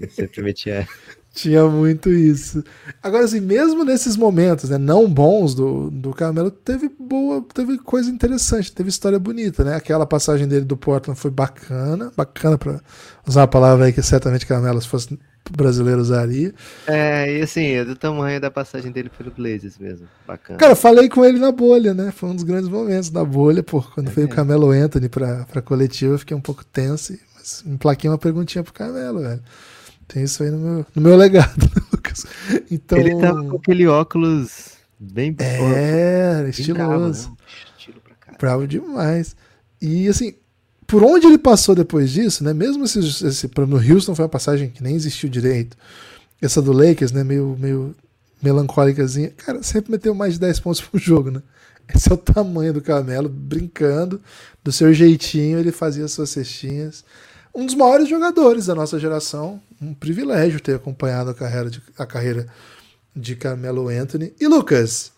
sempre 0.09 0.43
metia. 0.43 0.89
Tinha 1.35 1.65
muito 1.65 2.11
isso. 2.11 2.63
Agora, 3.03 3.25
assim, 3.25 3.41
mesmo 3.41 3.85
nesses 3.85 4.17
momentos 4.17 4.71
né, 4.71 4.79
não 4.79 5.11
bons 5.11 5.53
do, 5.53 5.91
do 5.91 6.11
Carmelo, 6.13 6.49
teve 6.49 6.89
boa, 6.89 7.45
teve 7.53 7.77
coisa 7.79 8.09
interessante, 8.09 8.73
teve 8.73 8.89
história 8.89 9.19
bonita, 9.19 9.65
né? 9.65 9.75
Aquela 9.75 10.07
passagem 10.07 10.47
dele 10.47 10.65
do 10.65 10.77
Portland 10.77 11.19
foi 11.19 11.33
bacana, 11.33 12.13
bacana 12.17 12.57
para 12.57 12.81
usar 13.27 13.41
uma 13.41 13.49
palavra 13.49 13.87
aí 13.87 13.93
que 13.93 14.01
certamente 14.01 14.47
Carmelo, 14.47 14.81
se 14.81 14.87
fosse 14.87 15.19
brasileiro, 15.51 16.01
usaria. 16.01 16.55
É, 16.87 17.39
e 17.39 17.43
assim, 17.43 17.67
é 17.73 17.85
do 17.85 17.97
tamanho 17.97 18.41
da 18.41 18.51
passagem 18.51 18.93
dele 18.93 19.11
pelo 19.11 19.33
Blazers 19.33 19.77
mesmo, 19.77 20.07
bacana. 20.25 20.59
Cara, 20.59 20.77
falei 20.77 21.09
com 21.09 21.25
ele 21.25 21.41
na 21.41 21.51
bolha, 21.51 21.93
né? 21.93 22.13
Foi 22.13 22.29
um 22.29 22.35
dos 22.37 22.45
grandes 22.45 22.69
momentos 22.69 23.11
da 23.11 23.25
bolha, 23.25 23.63
pô, 23.63 23.83
quando 23.83 24.09
é 24.09 24.13
veio 24.13 24.29
o 24.29 24.31
Carmelo 24.31 24.71
Anthony 24.71 25.09
pra, 25.09 25.45
pra 25.47 25.61
coletiva, 25.61 26.15
eu 26.15 26.19
fiquei 26.19 26.37
um 26.37 26.41
pouco 26.41 26.65
tenso, 26.65 27.13
mas 27.35 27.65
emplaquei 27.67 28.09
uma 28.09 28.19
perguntinha 28.19 28.63
pro 28.63 28.73
Carmelo, 28.73 29.21
velho. 29.21 29.43
Tem 30.07 30.25
isso 30.25 30.43
aí 30.43 30.51
no 30.51 30.59
meu, 30.59 30.87
no 30.95 31.03
meu 31.03 31.17
legado, 31.17 31.71
Lucas. 31.93 32.27
Então, 32.71 32.99
ele 32.99 33.19
tava 33.21 33.45
com 33.45 33.57
aquele 33.57 33.87
óculos 33.87 34.73
bem 34.99 35.35
É, 35.39 36.41
bem 36.43 36.51
estiloso. 36.51 36.75
Bravo, 36.75 36.99
né? 36.99 37.37
Estilo 37.77 38.01
pra 38.01 38.37
Bravo 38.39 38.67
demais. 38.67 39.35
E 39.81 40.09
assim, 40.09 40.35
por 40.87 41.03
onde 41.03 41.27
ele 41.27 41.39
passou 41.39 41.75
depois 41.75 42.11
disso, 42.11 42.45
né? 42.45 42.53
Mesmo 42.53 42.85
esse, 42.85 43.01
esse 43.01 43.51
no 43.67 43.77
Houston 43.77 44.15
foi 44.15 44.25
uma 44.25 44.31
passagem 44.31 44.71
que 44.71 44.83
nem 44.83 44.95
existiu 44.95 45.29
direito. 45.29 45.77
Essa 46.41 46.61
do 46.61 46.73
Lakers, 46.73 47.13
né? 47.13 47.25
Meio, 47.25 47.57
meio 47.59 47.95
melancólicazinha. 48.43 49.31
Cara, 49.31 49.63
sempre 49.63 49.93
meteu 49.93 50.15
mais 50.15 50.35
de 50.35 50.41
10 50.41 50.61
pontos 50.61 50.81
por 50.81 51.01
jogo, 51.01 51.31
né? 51.31 51.43
Esse 51.95 52.11
é 52.11 52.15
o 52.15 52.19
tamanho 52.19 52.73
do 52.73 52.81
Camelo, 52.81 53.29
brincando, 53.29 54.21
do 54.63 54.73
seu 54.73 54.93
jeitinho, 54.95 55.59
ele 55.59 55.71
fazia 55.71 56.09
suas 56.09 56.31
cestinhas 56.31 57.05
um 57.55 57.65
dos 57.65 57.75
maiores 57.75 58.09
jogadores 58.09 58.67
da 58.67 58.75
nossa 58.75 58.99
geração. 58.99 59.63
Um 59.85 59.95
privilégio 59.95 60.61
ter 60.61 60.77
acompanhado 60.77 61.31
a 61.31 61.35
carreira 61.35 61.71
de, 61.71 61.83
a 61.99 62.07
carreira 62.07 62.47
de 63.15 63.37
Carmelo 63.37 63.89
Anthony. 63.89 64.35
E 64.41 64.47
Lucas, 64.47 65.13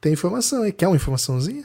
tem 0.00 0.12
informação 0.12 0.62
aí? 0.62 0.72
Quer 0.72 0.88
uma 0.88 0.96
informaçãozinha? 0.96 1.64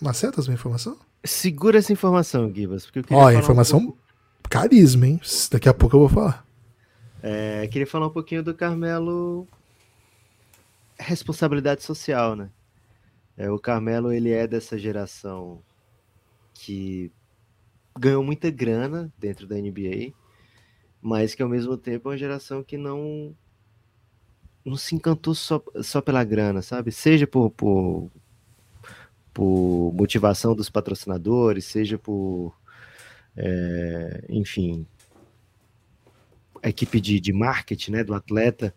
Macetas 0.00 0.48
uma 0.48 0.54
informação? 0.54 0.98
Segura 1.24 1.78
essa 1.78 1.92
informação, 1.92 2.52
Gibas. 2.52 2.88
Ó, 3.10 3.30
informação 3.30 3.78
um 3.78 3.86
pouco... 3.86 3.98
carisma, 4.48 5.06
hein? 5.06 5.20
Daqui 5.50 5.68
a 5.68 5.74
pouco 5.74 5.96
eu 5.96 6.00
vou 6.00 6.08
falar. 6.08 6.46
É, 7.22 7.68
queria 7.68 7.86
falar 7.86 8.06
um 8.06 8.10
pouquinho 8.10 8.42
do 8.42 8.54
Carmelo 8.54 9.46
responsabilidade 10.98 11.82
social, 11.82 12.34
né? 12.34 12.50
É, 13.36 13.50
o 13.50 13.58
Carmelo 13.58 14.12
ele 14.12 14.30
é 14.30 14.46
dessa 14.46 14.78
geração 14.78 15.62
que 16.54 17.10
ganhou 17.98 18.22
muita 18.24 18.50
grana 18.50 19.12
dentro 19.18 19.46
da 19.46 19.56
NBA, 19.56 20.12
mas 21.02 21.34
que 21.34 21.42
ao 21.42 21.48
mesmo 21.48 21.76
tempo 21.76 22.08
é 22.08 22.12
uma 22.12 22.18
geração 22.18 22.62
que 22.62 22.78
não 22.78 23.34
não 24.64 24.76
se 24.76 24.94
encantou 24.94 25.34
só, 25.34 25.60
só 25.82 26.00
pela 26.00 26.22
grana, 26.22 26.62
sabe? 26.62 26.92
Seja 26.92 27.26
por, 27.26 27.50
por, 27.50 28.08
por 29.34 29.92
motivação 29.92 30.54
dos 30.54 30.70
patrocinadores, 30.70 31.64
seja 31.64 31.98
por, 31.98 32.56
é, 33.36 34.24
enfim, 34.28 34.86
a 36.62 36.68
equipe 36.68 37.00
de, 37.00 37.18
de 37.18 37.32
marketing 37.32 37.90
né, 37.90 38.04
do 38.04 38.14
atleta, 38.14 38.72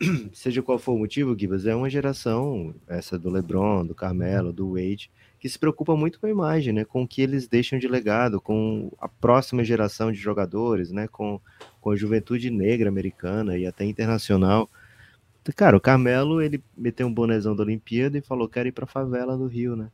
seja 0.32 0.62
qual 0.62 0.78
for 0.78 0.92
o 0.92 0.98
motivo, 0.98 1.38
Gibas, 1.38 1.66
é 1.66 1.74
uma 1.74 1.90
geração, 1.90 2.74
essa 2.88 3.18
do 3.18 3.28
LeBron, 3.28 3.84
do 3.84 3.94
Carmelo, 3.94 4.52
do 4.52 4.72
Wade, 4.72 5.10
que 5.38 5.48
se 5.48 5.58
preocupa 5.58 5.94
muito 5.94 6.18
com 6.18 6.26
a 6.26 6.30
imagem, 6.30 6.72
né, 6.72 6.84
com 6.84 7.02
o 7.02 7.08
que 7.08 7.20
eles 7.20 7.46
deixam 7.46 7.78
de 7.78 7.86
legado, 7.86 8.40
com 8.40 8.90
a 8.98 9.08
próxima 9.08 9.62
geração 9.62 10.10
de 10.10 10.18
jogadores, 10.18 10.90
né, 10.90 11.06
com, 11.06 11.40
com 11.80 11.90
a 11.90 11.96
juventude 11.96 12.50
negra 12.50 12.88
americana 12.88 13.58
e 13.58 13.66
até 13.66 13.84
internacional. 13.84 14.70
Cara, 15.56 15.76
o 15.76 15.80
Carmelo, 15.80 16.40
ele 16.40 16.62
meteu 16.76 17.06
um 17.06 17.12
bonezão 17.12 17.54
da 17.54 17.62
Olimpíada 17.62 18.16
e 18.16 18.22
falou, 18.22 18.48
quero 18.48 18.68
ir 18.68 18.72
para 18.72 18.84
a 18.84 18.88
favela 18.88 19.36
do 19.36 19.46
Rio, 19.46 19.74
né? 19.74 19.90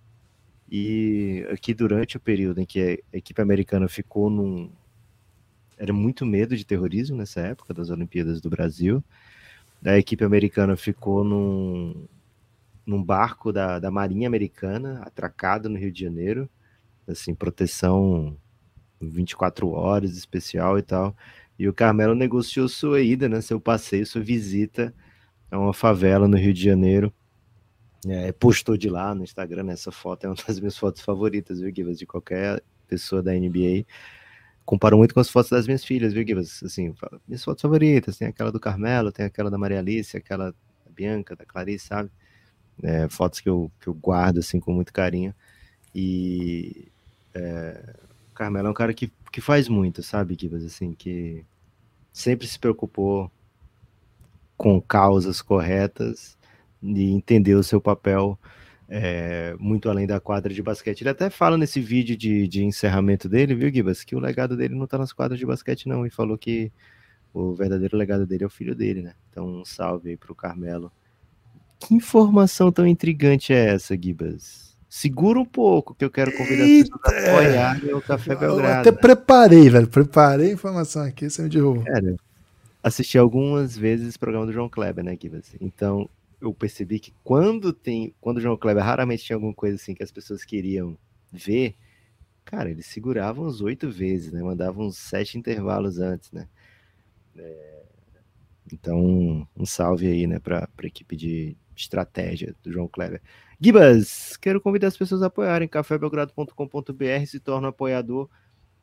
E 0.71 1.47
aqui 1.51 1.73
durante 1.73 2.17
o 2.17 2.21
período 2.21 2.61
em 2.61 2.67
que 2.67 3.03
a 3.13 3.17
equipe 3.17 3.41
americana 3.41 3.89
ficou 3.89 4.29
num... 4.29 4.71
Era 5.79 5.93
muito 5.93 6.27
medo 6.27 6.57
de 6.57 6.67
terrorismo 6.67 7.17
nessa 7.17 7.41
época 7.41 7.73
das 7.73 7.91
Olimpíadas 7.91 8.41
do 8.41 8.51
Brasil. 8.51 9.05
A 9.85 9.97
equipe 9.99 10.25
americana 10.25 10.77
ficou 10.77 11.23
num, 11.23 12.07
num 12.85 13.03
barco 13.03 13.53
da, 13.53 13.79
da 13.79 13.91
Marinha 13.91 14.27
Americana, 14.29 15.01
atracado 15.03 15.69
no 15.69 15.79
Rio 15.79 15.93
de 15.93 16.01
Janeiro, 16.01 16.49
assim, 17.07 17.35
proteção 17.35 18.37
24 19.01 19.69
horas 19.71 20.17
especial 20.17 20.79
e 20.79 20.83
tal. 20.83 21.17
E 21.59 21.69
o 21.69 21.73
Carmelo 21.73 22.15
negociou 22.15 22.69
sua 22.69 23.01
ida, 23.01 23.29
né, 23.29 23.41
seu 23.41 23.61
passeio, 23.61 24.07
sua 24.07 24.21
visita 24.21 24.95
a 25.51 25.59
uma 25.59 25.73
favela 25.73 26.29
no 26.29 26.37
Rio 26.37 26.53
de 26.53 26.63
Janeiro. 26.63 27.13
É, 28.07 28.31
postou 28.33 28.77
de 28.77 28.89
lá 28.89 29.15
no 29.15 29.25
Instagram, 29.25 29.65
né, 29.65 29.73
essa 29.73 29.91
foto 29.91 30.25
é 30.25 30.29
uma 30.29 30.37
das 30.47 30.61
minhas 30.61 30.77
fotos 30.77 31.03
favoritas, 31.03 31.61
viu, 31.61 31.73
Givas, 31.75 31.99
de 31.99 32.07
qualquer 32.07 32.63
pessoa 32.87 33.23
da 33.23 33.33
NBA. 33.33 33.85
Comparo 34.67 34.99
muito 34.99 35.15
com 35.15 35.21
as 35.21 35.31
fotos 35.31 35.51
das 35.51 35.67
minhas 35.67 35.85
filhas, 35.85 36.13
viu, 36.13 36.27
Givas? 36.27 36.63
Assim, 36.63 36.95
minhas 37.27 37.43
fotos 37.43 37.63
favoritas, 37.63 38.19
tem 38.19 38.29
aquela 38.29 38.53
do 38.53 38.61
Carmelo, 38.61 39.11
tem 39.11 39.25
aquela 39.25 39.51
da 39.51 39.57
Maria 39.57 39.79
Alice, 39.79 40.15
aquela 40.17 40.51
da 40.51 40.91
Bianca, 40.95 41.35
da 41.35 41.47
Clarice, 41.47 41.87
sabe? 41.87 42.11
é, 42.83 43.09
fotos 43.09 43.41
que 43.41 43.49
eu, 43.49 43.71
que 43.81 43.89
eu 43.89 43.95
guardo 43.95 44.39
assim 44.39 44.61
com 44.61 44.73
muito 44.73 44.93
carinho. 44.93 45.35
E 45.95 46.89
é, 47.35 47.95
o 48.31 48.35
Carmelo 48.35 48.69
é 48.69 48.71
um 48.71 48.75
cara 48.75 48.93
que, 48.93 49.11
que 49.33 49.41
faz 49.41 49.69
muito, 49.69 50.03
sabe, 50.03 50.37
Kibas? 50.37 50.65
Assim, 50.65 50.93
que 50.93 51.45
sempre 52.13 52.47
se 52.47 52.59
preocupou 52.59 53.31
com 54.57 54.81
causas 54.81 55.43
corretas 55.43 56.37
e 56.83 57.11
entendeu 57.13 57.59
o 57.59 57.65
seu 57.65 57.81
papel 57.81 58.39
é, 58.89 59.55
muito 59.59 59.89
além 59.89 60.07
da 60.07 60.21
quadra 60.21 60.53
de 60.53 60.63
basquete. 60.63 61.03
Ele 61.03 61.11
até 61.11 61.31
fala 61.31 61.57
nesse 61.57 61.81
vídeo 61.81 62.17
de, 62.17 62.47
de 62.47 62.65
encerramento 62.65 63.29
dele, 63.29 63.55
viu, 63.55 63.73
Gibas, 63.73 64.05
que 64.05 64.17
o 64.17 64.21
legado 64.21 64.57
dele 64.57 64.75
não 64.75 64.85
está 64.85 64.99
nas 64.99 65.13
quadras 65.13 65.39
de 65.39 65.47
basquete, 65.47 65.89
não, 65.89 66.07
e 66.07 66.11
falou 66.11 66.39
que 66.39 66.73
o 67.33 67.53
verdadeiro 67.55 67.97
legado 67.97 68.27
dele 68.27 68.45
é 68.45 68.47
o 68.47 68.51
filho 68.51 68.75
dele, 68.75 69.03
né? 69.03 69.15
Então, 69.31 69.47
um 69.47 69.65
salve 69.65 70.11
aí 70.11 70.17
pro 70.17 70.35
Carmelo 70.35 70.91
que 71.79 71.95
informação 71.95 72.73
tão 72.73 72.87
intrigante 72.87 73.53
é 73.53 73.75
essa, 73.75 73.97
Gibas? 73.97 74.77
Segura 74.89 75.39
um 75.39 75.45
pouco, 75.45 75.95
que 75.95 76.05
eu 76.05 76.11
quero 76.11 76.33
convidar 76.33 76.65
Eita. 76.65 76.91
as 76.95 77.01
pessoas 77.01 77.29
a 77.29 77.33
apoiarem 77.33 77.95
o 77.95 78.01
Café 78.01 78.35
Belgrado. 78.35 78.75
Eu 78.75 78.81
até 78.81 78.93
preparei, 78.93 79.69
velho. 79.69 79.89
Preparei 79.89 80.51
a 80.51 80.55
informação 80.55 81.03
aqui, 81.03 81.29
você 81.29 81.43
me 81.43 81.49
derrubou. 81.49 81.85
Cara, 81.85 82.17
assisti 82.83 83.19
algumas 83.19 83.77
vezes 83.77 84.15
o 84.15 84.19
programa 84.19 84.47
do 84.47 84.53
João 84.53 84.69
Kleber, 84.69 85.05
né, 85.05 85.17
Gibas? 85.21 85.55
Então, 85.61 86.09
eu 86.47 86.55
percebi 86.55 86.99
que 87.01 87.13
quando 87.25 87.73
tem, 87.73 88.15
quando 88.21 88.39
o 88.39 88.41
João 88.41 88.57
Kleber 88.57 88.85
raramente 88.85 89.25
tinha 89.25 89.37
alguma 89.37 89.55
coisa 89.55 89.77
assim 89.77 89.95
que 89.95 90.03
as 90.03 90.13
pessoas 90.13 90.45
queriam 90.45 90.97
ver, 91.33 91.77
cara, 92.45 92.71
eles 92.71 92.87
seguravam 92.87 93.47
uns 93.47 93.61
oito 93.61 93.91
vezes, 93.91 94.33
né? 94.33 94.43
Mandavam 94.43 94.87
uns 94.87 94.97
sete 94.99 95.39
intervalos 95.39 95.99
antes, 95.99 96.33
né? 96.33 96.49
É... 97.37 97.83
Então, 98.73 99.47
um 99.57 99.67
salve 99.67 100.09
aí, 100.09 100.27
né, 100.27 100.41
para 100.41 100.69
a 100.77 100.87
equipe 100.87 101.15
de, 101.17 101.57
estratégia 101.77 102.55
do 102.63 102.73
João 102.73 102.89
Kleber. 102.89 103.21
Gibas, 103.61 104.37
quero 104.37 104.61
convidar 104.61 104.89
as 104.89 104.97
pessoas 104.97 105.23
a 105.23 105.27
apoiarem 105.27 105.69
cafébelgrado.com.br, 105.69 107.27
se 107.27 107.41
torna 107.41 107.69
um 107.69 107.71
apoiador. 107.71 108.29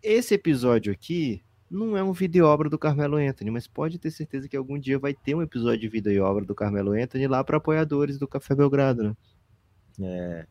Esse 0.01 0.35
episódio 0.35 0.91
aqui 0.91 1.43
não 1.69 1.97
é 1.97 2.03
um 2.03 2.13
vídeo 2.13 2.39
e 2.39 2.41
obra 2.41 2.69
do 2.69 2.77
Carmelo 2.77 3.17
Anthony, 3.17 3.51
mas 3.51 3.67
pode 3.67 3.97
ter 3.97 4.11
certeza 4.11 4.47
que 4.47 4.55
algum 4.55 4.77
dia 4.77 4.99
vai 4.99 5.13
ter 5.13 5.35
um 5.35 5.41
episódio 5.41 5.79
de 5.79 5.89
vida 5.89 6.11
e 6.11 6.19
obra 6.19 6.45
do 6.45 6.53
Carmelo 6.53 6.91
Anthony 6.91 7.27
lá 7.27 7.43
para 7.43 7.57
apoiadores 7.57 8.17
do 8.17 8.27
Café 8.27 8.55
Belgrado, 8.55 9.03
né? 9.03 9.15
É, 9.99 10.47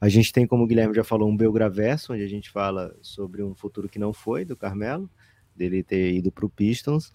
a 0.00 0.08
gente 0.08 0.32
tem, 0.32 0.46
como 0.46 0.64
o 0.64 0.66
Guilherme 0.66 0.94
já 0.94 1.04
falou, 1.04 1.28
um 1.28 1.36
Belgraverso, 1.36 2.12
onde 2.12 2.22
a 2.22 2.28
gente 2.28 2.50
fala 2.50 2.94
sobre 3.00 3.42
um 3.42 3.54
futuro 3.54 3.88
que 3.88 3.98
não 3.98 4.12
foi 4.12 4.44
do 4.44 4.56
Carmelo, 4.56 5.08
dele 5.56 5.82
ter 5.82 6.12
ido 6.12 6.30
para 6.30 6.44
o 6.44 6.50
Pistons, 6.50 7.12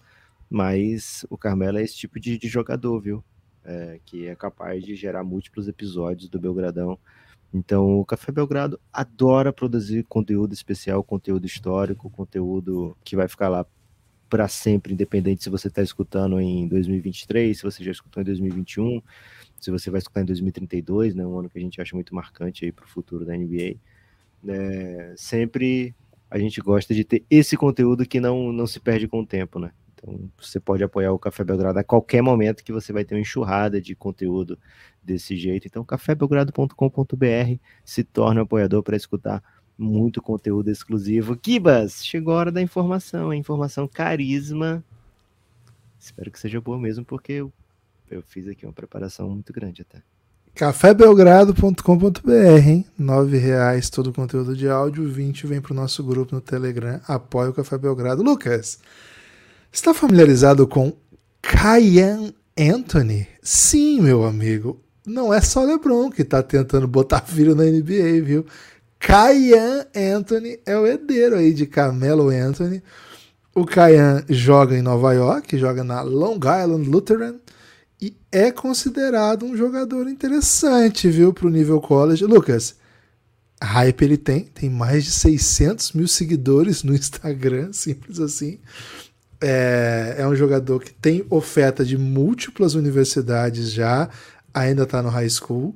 mas 0.48 1.24
o 1.30 1.38
Carmelo 1.38 1.78
é 1.78 1.82
esse 1.82 1.96
tipo 1.96 2.18
de, 2.18 2.36
de 2.36 2.48
jogador, 2.48 3.00
viu? 3.00 3.24
É, 3.62 4.00
que 4.04 4.26
é 4.26 4.34
capaz 4.34 4.82
de 4.82 4.96
gerar 4.96 5.22
múltiplos 5.22 5.68
episódios 5.68 6.28
do 6.28 6.40
Belgradão. 6.40 6.98
Então, 7.52 7.98
o 8.00 8.04
Café 8.04 8.30
Belgrado 8.30 8.80
adora 8.92 9.52
produzir 9.52 10.04
conteúdo 10.04 10.52
especial, 10.54 11.02
conteúdo 11.02 11.46
histórico, 11.46 12.08
conteúdo 12.10 12.96
que 13.04 13.16
vai 13.16 13.26
ficar 13.28 13.48
lá 13.48 13.66
para 14.28 14.46
sempre, 14.46 14.92
independente 14.92 15.42
se 15.42 15.50
você 15.50 15.66
está 15.66 15.82
escutando 15.82 16.40
em 16.40 16.68
2023, 16.68 17.56
se 17.56 17.64
você 17.64 17.82
já 17.82 17.90
escutou 17.90 18.22
em 18.22 18.26
2021 18.26 19.02
se 19.60 19.70
você 19.70 19.90
vai 19.90 19.98
escutar 19.98 20.22
em 20.22 20.24
2032, 20.24 21.14
né, 21.14 21.26
um 21.26 21.38
ano 21.38 21.50
que 21.50 21.58
a 21.58 21.60
gente 21.60 21.80
acha 21.80 21.94
muito 21.94 22.14
marcante 22.14 22.64
aí 22.64 22.72
para 22.72 22.86
o 22.86 22.88
futuro 22.88 23.24
da 23.24 23.36
NBA, 23.36 23.76
né, 24.42 25.14
sempre 25.16 25.94
a 26.30 26.38
gente 26.38 26.60
gosta 26.60 26.94
de 26.94 27.04
ter 27.04 27.24
esse 27.28 27.56
conteúdo 27.56 28.06
que 28.06 28.20
não, 28.20 28.52
não 28.52 28.66
se 28.66 28.80
perde 28.80 29.06
com 29.06 29.20
o 29.20 29.26
tempo, 29.26 29.58
né? 29.58 29.72
Então 30.02 30.30
você 30.40 30.58
pode 30.58 30.82
apoiar 30.82 31.12
o 31.12 31.18
Café 31.18 31.44
Belgrado 31.44 31.78
a 31.78 31.84
qualquer 31.84 32.22
momento 32.22 32.64
que 32.64 32.72
você 32.72 32.92
vai 32.92 33.04
ter 33.04 33.14
uma 33.14 33.20
enxurrada 33.20 33.80
de 33.80 33.94
conteúdo 33.94 34.58
desse 35.02 35.36
jeito. 35.36 35.66
Então 35.66 35.84
cafébelgrado.com.br 35.84 37.58
se 37.84 38.02
torna 38.02 38.40
um 38.40 38.44
apoiador 38.44 38.82
para 38.82 38.96
escutar 38.96 39.42
muito 39.76 40.22
conteúdo 40.22 40.70
exclusivo. 40.70 41.36
Kibas, 41.36 42.04
chegou 42.04 42.34
a 42.34 42.38
hora 42.38 42.52
da 42.52 42.62
informação, 42.62 43.30
a 43.30 43.36
informação 43.36 43.86
carisma. 43.86 44.82
Espero 45.98 46.30
que 46.30 46.38
seja 46.38 46.60
boa 46.60 46.78
mesmo, 46.78 47.04
porque 47.04 47.32
eu 47.32 47.52
eu 48.10 48.22
fiz 48.22 48.48
aqui 48.48 48.66
uma 48.66 48.72
preparação 48.72 49.30
muito 49.30 49.52
grande 49.52 49.82
até. 49.82 50.02
cafébelgrado.com.br, 50.54 52.68
hein? 52.68 52.84
R$ 52.98 53.38
reais 53.38 53.88
todo 53.88 54.08
o 54.08 54.12
conteúdo 54.12 54.56
de 54.56 54.68
áudio, 54.68 55.08
20 55.08 55.46
vem 55.46 55.60
para 55.60 55.72
o 55.72 55.76
nosso 55.76 56.02
grupo 56.02 56.34
no 56.34 56.40
Telegram, 56.40 57.00
apoia 57.06 57.50
o 57.50 57.54
Café 57.54 57.78
Belgrado. 57.78 58.20
Lucas, 58.20 58.80
está 59.72 59.94
familiarizado 59.94 60.66
com 60.66 60.92
Kyan 61.42 62.32
Anthony? 62.58 63.26
Sim, 63.42 64.00
meu 64.00 64.24
amigo, 64.24 64.80
não 65.06 65.32
é 65.32 65.40
só 65.40 65.64
LeBron 65.64 66.10
que 66.10 66.22
está 66.22 66.42
tentando 66.42 66.86
botar 66.86 67.22
filho 67.22 67.54
na 67.54 67.64
NBA, 67.64 68.22
viu? 68.22 68.46
Kyan 68.98 69.86
Anthony 69.96 70.60
é 70.66 70.76
o 70.76 70.86
herdeiro 70.86 71.36
aí 71.36 71.54
de 71.54 71.66
Carmelo 71.66 72.28
Anthony. 72.28 72.82
O 73.54 73.64
Kyan 73.64 74.24
joga 74.28 74.76
em 74.76 74.82
Nova 74.82 75.12
York, 75.12 75.58
joga 75.58 75.82
na 75.82 76.02
Long 76.02 76.36
Island 76.36 76.88
Lutheran 76.88 77.36
e 78.00 78.14
é 78.30 78.50
considerado 78.50 79.44
um 79.44 79.56
jogador 79.56 80.08
interessante, 80.08 81.08
viu, 81.08 81.32
para 81.32 81.46
o 81.46 81.50
nível 81.50 81.80
college. 81.80 82.24
Lucas, 82.24 82.76
hype 83.62 84.02
ele 84.02 84.16
tem, 84.16 84.44
tem 84.44 84.70
mais 84.70 85.04
de 85.04 85.10
600 85.10 85.92
mil 85.92 86.08
seguidores 86.08 86.82
no 86.82 86.94
Instagram, 86.94 87.72
simples 87.74 88.20
assim. 88.20 88.58
É, 89.40 90.16
é 90.18 90.26
um 90.26 90.34
jogador 90.34 90.80
que 90.80 90.92
tem 90.92 91.24
oferta 91.30 91.84
de 91.84 91.96
múltiplas 91.96 92.74
universidades 92.74 93.72
já, 93.72 94.08
ainda 94.52 94.82
está 94.82 95.02
no 95.02 95.08
high 95.08 95.30
school, 95.30 95.74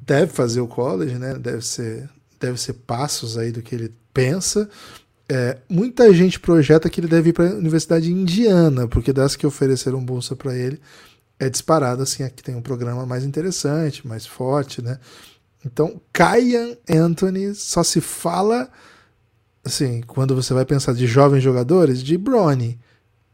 deve 0.00 0.32
fazer 0.32 0.60
o 0.60 0.66
college, 0.66 1.14
né? 1.14 1.34
Deve 1.34 1.64
ser, 1.64 2.08
deve 2.40 2.60
ser 2.60 2.72
passos 2.72 3.38
aí 3.38 3.52
do 3.52 3.62
que 3.62 3.74
ele 3.74 3.94
pensa. 4.12 4.68
É, 5.28 5.58
muita 5.68 6.12
gente 6.12 6.38
projeta 6.38 6.90
que 6.90 7.00
ele 7.00 7.08
deve 7.08 7.30
ir 7.30 7.32
para 7.32 7.48
a 7.48 7.54
Universidade 7.54 8.10
Indiana, 8.10 8.86
porque 8.86 9.12
das 9.12 9.36
que 9.36 9.46
ofereceram 9.46 10.04
bolsa 10.04 10.36
para 10.36 10.54
ele, 10.54 10.80
é 11.38 11.48
disparado 11.48 12.02
assim, 12.02 12.22
aqui 12.22 12.42
tem 12.42 12.54
um 12.54 12.62
programa 12.62 13.06
mais 13.06 13.24
interessante, 13.24 14.06
mais 14.06 14.26
forte, 14.26 14.82
né? 14.82 14.98
Então, 15.64 16.00
Kyan 16.12 16.76
Anthony 16.88 17.54
só 17.54 17.82
se 17.82 18.00
fala 18.00 18.68
assim, 19.64 20.02
quando 20.02 20.34
você 20.34 20.52
vai 20.52 20.66
pensar 20.66 20.92
de 20.92 21.06
jovens 21.06 21.42
jogadores, 21.42 22.02
de 22.02 22.18
Bronny, 22.18 22.78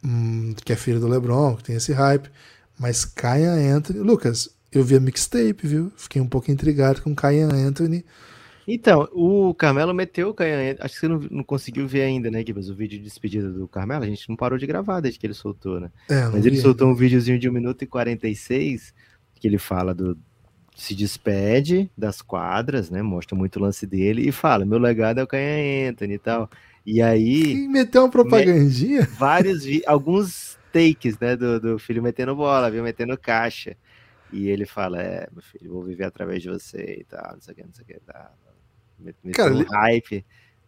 hum, 0.04 0.54
que 0.64 0.72
é 0.72 0.76
filho 0.76 1.00
do 1.00 1.08
LeBron, 1.08 1.56
que 1.56 1.64
tem 1.64 1.76
esse 1.76 1.92
hype, 1.92 2.30
mas 2.78 3.04
Kyan 3.04 3.76
Anthony, 3.76 4.00
Lucas, 4.00 4.48
eu 4.72 4.84
vi 4.84 4.96
a 4.96 5.00
mixtape, 5.00 5.66
viu? 5.66 5.92
Fiquei 5.96 6.20
um 6.20 6.28
pouco 6.28 6.50
intrigado 6.50 7.02
com 7.02 7.14
Kyan 7.14 7.48
Anthony. 7.52 8.04
Então, 8.72 9.08
o 9.12 9.52
Carmelo 9.52 9.92
meteu 9.92 10.28
o 10.28 10.34
Canhanha. 10.34 10.76
Acho 10.78 10.94
que 10.94 11.00
você 11.00 11.08
não, 11.08 11.18
não 11.30 11.42
conseguiu 11.42 11.88
ver 11.88 12.02
ainda, 12.02 12.30
né, 12.30 12.44
Gibas? 12.46 12.68
O 12.68 12.74
vídeo 12.74 12.98
de 12.98 13.04
despedida 13.04 13.50
do 13.50 13.66
Carmelo. 13.66 14.04
A 14.04 14.06
gente 14.06 14.28
não 14.28 14.36
parou 14.36 14.56
de 14.56 14.66
gravar 14.66 15.00
desde 15.00 15.18
que 15.18 15.26
ele 15.26 15.34
soltou, 15.34 15.80
né? 15.80 15.90
É, 16.08 16.26
Mas 16.28 16.46
ele 16.46 16.56
vi. 16.56 16.62
soltou 16.62 16.88
um 16.88 16.94
videozinho 16.94 17.38
de 17.38 17.48
1 17.48 17.52
minuto 17.52 17.82
e 17.82 17.86
46 17.86 18.94
que 19.34 19.48
ele 19.48 19.58
fala 19.58 19.92
do. 19.92 20.16
Se 20.76 20.94
despede 20.94 21.90
das 21.98 22.22
quadras, 22.22 22.90
né? 22.90 23.02
Mostra 23.02 23.36
muito 23.36 23.56
o 23.56 23.62
lance 23.62 23.86
dele 23.86 24.28
e 24.28 24.32
fala: 24.32 24.64
meu 24.64 24.78
legado 24.78 25.18
é 25.18 25.22
o 25.24 25.26
Canha 25.26 25.90
Anthony 25.90 26.14
e 26.14 26.18
tal. 26.18 26.48
E 26.84 27.02
aí. 27.02 27.52
E 27.52 27.68
meteu 27.68 28.02
uma 28.02 28.10
propagandinha? 28.10 29.06
vários. 29.18 29.64
Alguns 29.86 30.58
takes, 30.72 31.18
né? 31.18 31.36
Do, 31.36 31.60
do 31.60 31.78
filho 31.78 32.02
metendo 32.02 32.34
bola, 32.34 32.70
viu? 32.70 32.82
Metendo 32.82 33.16
caixa. 33.18 33.76
E 34.32 34.48
ele 34.48 34.66
fala: 34.66 35.02
É, 35.02 35.28
meu 35.32 35.42
filho, 35.42 35.72
vou 35.72 35.82
viver 35.82 36.04
através 36.04 36.42
de 36.42 36.48
você 36.48 36.98
e 37.00 37.04
tal, 37.04 37.34
não 37.34 37.40
sei 37.40 37.52
o 37.52 37.56
que, 37.56 37.62
não 37.62 37.72
sei 37.72 37.84
o 37.84 37.86
que. 37.86 38.00
Tal. 38.00 38.38
Cara, 39.32 39.54
um 39.54 39.62
hype 39.62 40.24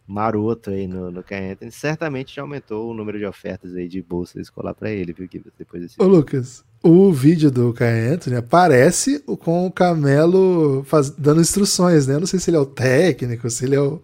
maroto 0.07 0.69
aí 0.69 0.87
no, 0.87 1.11
no 1.11 1.19
Anthony, 1.19 1.71
certamente 1.71 2.35
já 2.35 2.41
aumentou 2.41 2.91
o 2.91 2.93
número 2.93 3.17
de 3.17 3.25
ofertas 3.25 3.73
aí 3.75 3.87
de 3.87 4.01
bolsa 4.01 4.39
escolar 4.39 4.73
para 4.73 4.91
ele, 4.91 5.13
viu? 5.13 5.27
Depois 5.57 5.81
desse... 5.81 6.01
Ô, 6.01 6.05
Lucas, 6.05 6.63
o 6.83 7.11
vídeo 7.13 7.49
do 7.49 7.73
Kai 7.73 8.07
Anthony 8.07 8.35
aparece 8.35 9.19
com 9.19 9.65
o 9.65 9.71
Camelo 9.71 10.83
faz, 10.85 11.09
dando 11.09 11.39
instruções, 11.39 12.07
né? 12.07 12.15
Eu 12.15 12.19
não 12.19 12.27
sei 12.27 12.39
se 12.39 12.49
ele 12.49 12.57
é 12.57 12.59
o 12.59 12.65
técnico, 12.65 13.49
se 13.49 13.63
ele 13.63 13.75
é 13.75 13.81
o, 13.81 14.01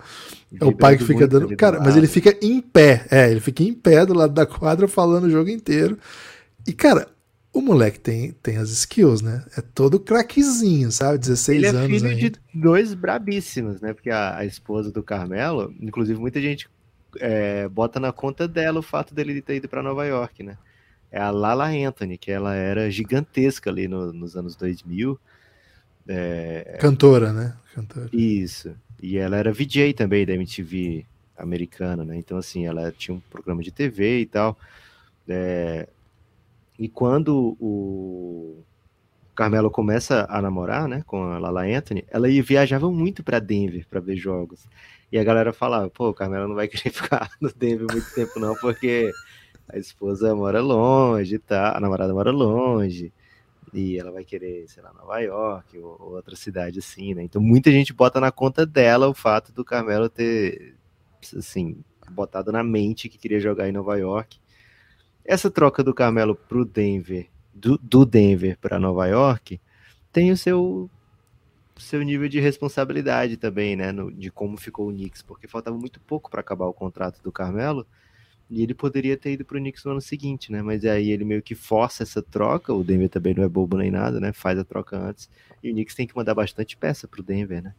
é 0.59 0.63
o 0.63 0.71
pai 0.71 0.97
que 0.97 1.03
fica 1.03 1.27
dando. 1.27 1.53
Cara, 1.57 1.79
mas 1.81 1.97
ele 1.97 2.07
fica 2.07 2.35
em 2.41 2.61
pé. 2.61 3.05
É, 3.11 3.29
ele 3.29 3.41
fica 3.41 3.63
em 3.63 3.73
pé 3.73 4.05
do 4.05 4.13
lado 4.13 4.33
da 4.33 4.45
quadra 4.45 4.87
falando 4.87 5.25
o 5.25 5.29
jogo 5.29 5.49
inteiro. 5.49 5.97
E, 6.65 6.71
cara, 6.71 7.09
o 7.51 7.61
moleque 7.61 7.99
tem, 7.99 8.31
tem 8.31 8.57
as 8.57 8.69
skills, 8.69 9.21
né? 9.21 9.43
É 9.57 9.61
todo 9.61 9.99
craquezinho, 9.99 10.91
sabe? 10.91 11.17
16 11.17 11.57
Ele 11.57 11.65
é 11.65 11.69
anos. 11.69 11.83
Ele 11.83 11.95
é 11.95 11.99
filho 11.99 12.09
ainda. 12.09 12.39
de 12.53 12.61
dois 12.61 12.93
brabíssimos, 12.93 13.81
né? 13.81 13.93
Porque 13.93 14.09
a, 14.09 14.37
a 14.37 14.45
esposa 14.45 14.91
do 14.91 15.01
Carmelo, 15.01 15.73
inclusive 15.79 16.19
muita 16.19 16.39
gente 16.39 16.69
é, 17.17 17.67
bota 17.67 17.99
na 17.99 18.11
conta 18.11 18.47
dela 18.47 18.79
o 18.79 18.83
fato 18.83 19.13
dele 19.13 19.41
ter 19.41 19.55
ido 19.55 19.67
para 19.67 19.81
Nova 19.81 20.05
York, 20.05 20.43
né? 20.43 20.57
É 21.11 21.19
a 21.19 21.31
Lala 21.31 21.69
Anthony, 21.69 22.17
que 22.17 22.31
ela 22.31 22.53
era 22.53 22.89
gigantesca 22.91 23.69
ali 23.69 23.87
no, 23.87 24.13
nos 24.13 24.35
anos 24.35 24.55
2000. 24.55 25.19
É... 26.07 26.77
Cantora, 26.79 27.33
né? 27.33 27.55
Cantora. 27.73 28.09
Isso. 28.13 28.75
E 29.01 29.17
ela 29.17 29.37
era 29.37 29.51
VJ 29.51 29.93
também 29.93 30.23
da 30.25 30.33
MTV 30.33 31.05
americana, 31.35 32.05
né? 32.05 32.15
Então, 32.17 32.37
assim, 32.37 32.67
ela 32.67 32.91
tinha 32.91 33.15
um 33.15 33.19
programa 33.19 33.63
de 33.63 33.71
TV 33.71 34.19
e 34.19 34.25
tal. 34.27 34.55
É, 35.27 35.87
e 36.79 36.87
quando 36.87 37.57
o 37.59 38.63
Carmelo 39.35 39.69
começa 39.69 40.25
a 40.29 40.41
namorar, 40.41 40.87
né, 40.87 41.03
com 41.05 41.21
a 41.23 41.37
Lala 41.37 41.65
Anthony, 41.65 42.05
ela 42.09 42.29
viajava 42.41 42.89
muito 42.89 43.21
para 43.21 43.37
Denver 43.39 43.85
para 43.89 43.99
ver 43.99 44.15
jogos. 44.15 44.65
E 45.11 45.19
a 45.19 45.23
galera 45.23 45.51
falava, 45.51 45.89
pô, 45.89 46.07
o 46.07 46.13
Carmelo 46.13 46.47
não 46.47 46.55
vai 46.55 46.69
querer 46.69 46.89
ficar 46.95 47.29
no 47.41 47.51
Denver 47.51 47.85
muito 47.91 48.13
tempo 48.15 48.39
não, 48.39 48.55
porque 48.55 49.11
a 49.67 49.77
esposa 49.77 50.33
mora 50.33 50.61
longe 50.61 51.37
tá, 51.37 51.75
a 51.75 51.81
namorada 51.81 52.13
mora 52.13 52.31
longe. 52.31 53.11
E 53.73 53.99
ela 53.99 54.11
vai 54.11 54.23
querer, 54.23 54.67
sei 54.69 54.81
lá, 54.81 54.93
Nova 54.93 55.19
York 55.19 55.77
ou, 55.77 55.97
ou 55.99 56.15
outra 56.15 56.35
cidade 56.35 56.79
assim, 56.79 57.13
né? 57.13 57.23
Então 57.23 57.41
muita 57.41 57.69
gente 57.71 57.93
bota 57.93 58.21
na 58.21 58.31
conta 58.31 58.65
dela 58.65 59.09
o 59.09 59.13
fato 59.13 59.51
do 59.51 59.65
Carmelo 59.65 60.09
ter, 60.09 60.75
assim, 61.37 61.83
botado 62.09 62.53
na 62.53 62.63
mente 62.63 63.09
que 63.09 63.17
queria 63.17 63.39
jogar 63.39 63.67
em 63.67 63.73
Nova 63.73 63.97
York 63.97 64.39
essa 65.25 65.49
troca 65.51 65.83
do 65.83 65.93
Carmelo 65.93 66.35
pro 66.35 66.65
Denver, 66.65 67.27
do, 67.53 67.77
do 67.77 68.05
Denver 68.05 68.57
para 68.59 68.79
Nova 68.79 69.07
York, 69.07 69.59
tem 70.11 70.31
o 70.31 70.37
seu 70.37 70.89
seu 71.77 72.01
nível 72.03 72.27
de 72.27 72.41
responsabilidade 72.41 73.37
também, 73.37 73.75
né, 73.75 73.91
no, 73.91 74.11
de 74.11 74.29
como 74.29 74.57
ficou 74.57 74.89
o 74.89 74.91
Knicks, 74.91 75.21
porque 75.21 75.47
faltava 75.47 75.77
muito 75.77 75.99
pouco 76.01 76.29
para 76.29 76.41
acabar 76.41 76.65
o 76.65 76.73
contrato 76.73 77.21
do 77.23 77.31
Carmelo 77.31 77.87
E 78.49 78.63
ele 78.63 78.73
poderia 78.73 79.15
ter 79.15 79.33
ido 79.33 79.45
pro 79.45 79.59
Knicks 79.59 79.83
no 79.85 79.91
ano 79.91 80.01
seguinte, 80.01 80.51
né? 80.51 80.61
Mas 80.63 80.83
aí 80.83 81.11
ele 81.11 81.23
meio 81.23 81.41
que 81.41 81.53
força 81.53 82.01
essa 82.01 82.21
troca. 82.21 82.73
O 82.73 82.83
Denver 82.83 83.07
também 83.09 83.35
não 83.35 83.43
é 83.43 83.47
bobo 83.47 83.77
nem 83.77 83.91
nada, 83.91 84.19
né? 84.19 84.33
Faz 84.33 84.57
a 84.57 84.63
troca 84.63 84.97
antes. 84.97 85.29
E 85.63 85.69
o 85.69 85.73
Knicks 85.73 85.93
tem 85.95 86.07
que 86.07 86.15
mandar 86.15 86.33
bastante 86.33 86.75
peça 86.75 87.07
pro 87.07 87.21
Denver, 87.21 87.61
né? 87.61 87.75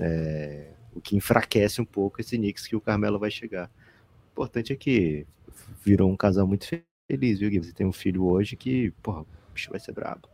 É... 0.00 0.70
O 0.94 1.00
que 1.00 1.14
enfraquece 1.16 1.80
um 1.80 1.84
pouco 1.84 2.20
esse 2.20 2.38
Knicks 2.38 2.66
que 2.66 2.74
o 2.74 2.80
Carmelo 2.80 3.18
vai 3.18 3.30
chegar. 3.30 3.70
O 4.28 4.32
importante 4.32 4.72
é 4.72 4.76
que 4.76 5.26
virou 5.84 6.10
um 6.10 6.16
casal 6.16 6.46
muito 6.46 6.66
feliz, 7.10 7.38
viu, 7.38 7.50
Gui? 7.50 7.58
Você 7.58 7.72
tem 7.72 7.86
um 7.86 7.92
filho 7.92 8.24
hoje 8.24 8.56
que, 8.56 8.90
porra, 9.02 9.20
o 9.22 9.26
bicho 9.54 9.70
vai 9.70 9.80
ser 9.80 9.92
brabo. 9.92 10.28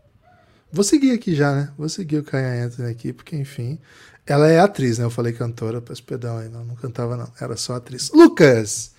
Vou 0.73 0.83
seguir 0.83 1.13
aqui 1.13 1.35
já, 1.35 1.55
né? 1.55 1.73
Vou 1.79 1.89
seguir 1.89 2.19
o 2.19 2.25
Kaya 2.25 2.65
Anthony 2.65 2.91
aqui, 2.91 3.13
porque, 3.13 3.37
enfim. 3.37 3.79
Ela 4.27 4.49
é 4.51 4.59
atriz, 4.59 4.99
né? 4.99 5.05
Eu 5.05 5.11
falei 5.11 5.33
cantora, 5.33 5.81
peço 5.81 6.03
perdão 6.03 6.39
aí, 6.39 6.49
não, 6.49 6.65
não 6.65 6.75
cantava, 6.75 7.17
não. 7.17 7.31
Era 7.41 7.57
só 7.57 7.75
atriz. 7.75 8.11
Lucas! 8.11 8.95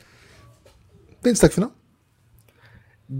Tem 1.22 1.34
destaque 1.34 1.56
final? 1.56 1.74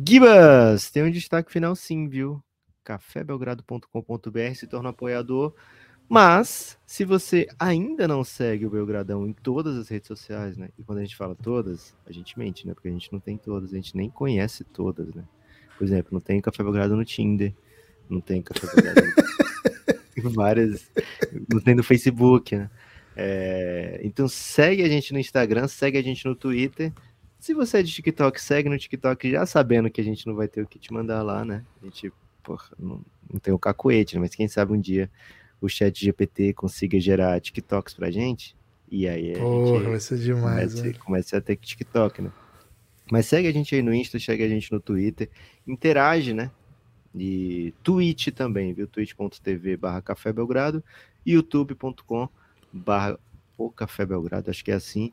Gibas! 0.08 0.90
Tem 0.90 1.04
um 1.04 1.12
destaque 1.12 1.52
final 1.52 1.76
sim, 1.76 2.08
viu? 2.08 2.42
cafébelgrado.com.br 2.86 4.56
se 4.56 4.68
torna 4.68 4.90
apoiador. 4.90 5.54
Mas, 6.08 6.78
se 6.86 7.04
você 7.04 7.48
ainda 7.60 8.08
não 8.08 8.24
segue 8.24 8.66
o 8.66 8.70
Belgradão 8.70 9.28
em 9.28 9.34
todas 9.34 9.76
as 9.76 9.90
redes 9.90 10.08
sociais, 10.08 10.56
né? 10.56 10.70
E 10.78 10.84
quando 10.84 11.00
a 11.00 11.02
gente 11.02 11.16
fala 11.16 11.36
todas, 11.36 11.96
a 12.06 12.12
gente 12.12 12.38
mente, 12.38 12.68
né? 12.68 12.74
Porque 12.74 12.88
a 12.88 12.92
gente 12.92 13.12
não 13.12 13.20
tem 13.20 13.38
todas, 13.38 13.74
a 13.74 13.76
gente 13.76 13.98
nem 13.98 14.10
conhece 14.10 14.64
todas, 14.64 15.14
né? 15.14 15.24
Por 15.78 15.84
exemplo, 15.84 16.10
não 16.14 16.22
tem 16.22 16.40
Café 16.40 16.64
Belgrado 16.64 16.96
no 16.96 17.04
Tinder, 17.04 17.54
não 18.10 18.22
tem 18.22 18.42
Café 18.42 18.68
Belgrado 18.68 19.02
no... 20.24 20.30
várias, 20.32 20.90
não 21.52 21.60
tem 21.60 21.76
no 21.76 21.84
Facebook, 21.84 22.56
né? 22.56 22.70
É... 23.18 24.02
então 24.04 24.28
segue 24.28 24.84
a 24.84 24.90
gente 24.90 25.14
no 25.14 25.20
Instagram, 25.20 25.68
segue 25.68 25.98
a 25.98 26.04
gente 26.04 26.26
no 26.26 26.36
Twitter. 26.36 26.94
Se 27.40 27.54
você 27.54 27.80
é 27.80 27.84
de 27.84 27.92
TikTok, 27.92 28.42
segue 28.42 28.70
no 28.70 28.78
TikTok 28.78 29.32
já 29.32 29.46
sabendo 29.46 29.90
que 29.90 30.02
a 30.02 30.04
gente 30.04 30.26
não 30.28 30.36
vai 30.36 30.48
ter 30.48 30.62
o 30.62 30.68
que 30.68 30.80
te 30.80 30.94
mandar 30.94 31.24
lá, 31.24 31.44
né? 31.44 31.64
A 31.82 31.86
gente, 31.86 32.12
porra, 32.44 32.70
não, 32.78 33.02
não 33.32 33.40
tem 33.40 33.54
o 33.54 33.60
cacoete, 33.60 34.16
né? 34.16 34.22
mas 34.22 34.36
quem 34.36 34.48
sabe 34.48 34.74
um 34.74 34.80
dia 34.80 35.10
o 35.66 35.70
chat 35.70 36.04
GPT 36.04 36.54
consiga 36.54 37.00
gerar 37.00 37.40
TikToks 37.40 37.94
pra 37.94 38.12
gente. 38.12 38.56
E 38.90 39.08
aí 39.08 39.34
a 39.36 39.40
Porra, 39.40 39.80
gente 39.80 39.90
vai 39.90 40.00
ser 40.00 40.18
demais, 40.20 40.74
comece, 40.74 40.88
né? 40.88 41.00
comece 41.00 41.36
a 41.36 41.42
ter 41.42 41.56
TikTok, 41.56 42.22
né? 42.22 42.32
Mas 43.12 43.26
segue 43.26 43.48
a 43.48 43.52
gente 43.52 43.74
aí 43.76 43.82
no 43.82 43.94
Insta, 43.94 44.20
segue 44.20 44.44
a 44.44 44.50
gente 44.50 44.72
no 44.72 44.80
Twitter, 44.80 45.30
interage, 45.68 46.34
né? 46.34 46.52
E 47.14 47.74
Twitch 47.84 48.28
também, 48.30 48.74
viu? 48.74 48.88
twitch.tv 48.88 49.78
barra 49.78 50.02
Café 50.02 50.34
Belgrado, 50.34 50.84
youtube.com 51.26 52.28
barra 52.72 53.18
o 53.58 53.70
Café 53.72 54.06
Belgrado, 54.06 54.50
acho 54.50 54.64
que 54.64 54.72
é 54.72 54.76
assim. 54.76 55.12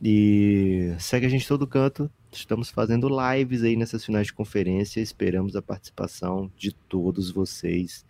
E 0.00 0.94
segue 0.98 1.26
a 1.26 1.28
gente 1.28 1.46
todo 1.46 1.66
canto. 1.66 2.10
Estamos 2.30 2.70
fazendo 2.70 3.08
lives 3.08 3.62
aí 3.62 3.76
nessas 3.76 4.04
finais 4.04 4.28
de 4.28 4.32
conferência. 4.32 5.00
Esperamos 5.00 5.54
a 5.56 5.60
participação 5.60 6.50
de 6.56 6.72
todos 6.72 7.30
vocês. 7.30 8.06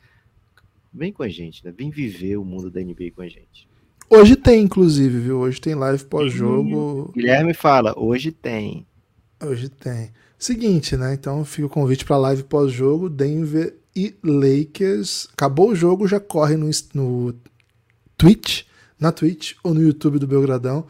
Vem 0.93 1.13
com 1.13 1.23
a 1.23 1.29
gente, 1.29 1.65
né? 1.65 1.73
Vem 1.77 1.91
viver 1.91 2.37
o 2.37 2.45
mundo 2.45 2.71
da 2.71 2.81
NBA 2.81 3.13
com 3.15 3.23
a 3.23 3.29
gente. 3.29 3.69
Hoje 4.11 4.37
tem, 4.37 4.65
inclusive, 4.65 5.19
viu? 5.21 5.39
Hoje 5.39 5.61
tem 5.61 5.75
live 5.75 6.05
pós-jogo. 6.05 7.11
Guilherme 7.15 7.55
fala, 7.55 7.95
hoje 7.97 8.31
tem. 8.31 8.87
Hoje 9.43 9.71
tem. 9.71 10.11
Seguinte, 10.39 10.97
né? 10.97 11.15
Então 11.15 11.45
fica 11.45 11.67
o 11.67 11.71
convite 11.71 12.05
para 12.05 12.19
live 12.19 12.43
pós-jogo, 12.43 13.09
Denver 13.09 13.75
e 13.97 14.15
Lakers. 14.23 15.29
Acabou 15.33 15.71
o 15.71 15.75
jogo, 15.75 16.07
já 16.07 16.21
corre 16.21 16.57
no, 16.57 16.69
no 16.93 17.35
Twitch, 18.19 18.65
na 19.01 19.11
Twitch 19.11 19.55
ou 19.65 19.73
no 19.73 19.83
YouTube 19.83 20.19
do 20.19 20.27
Belgradão 20.27 20.87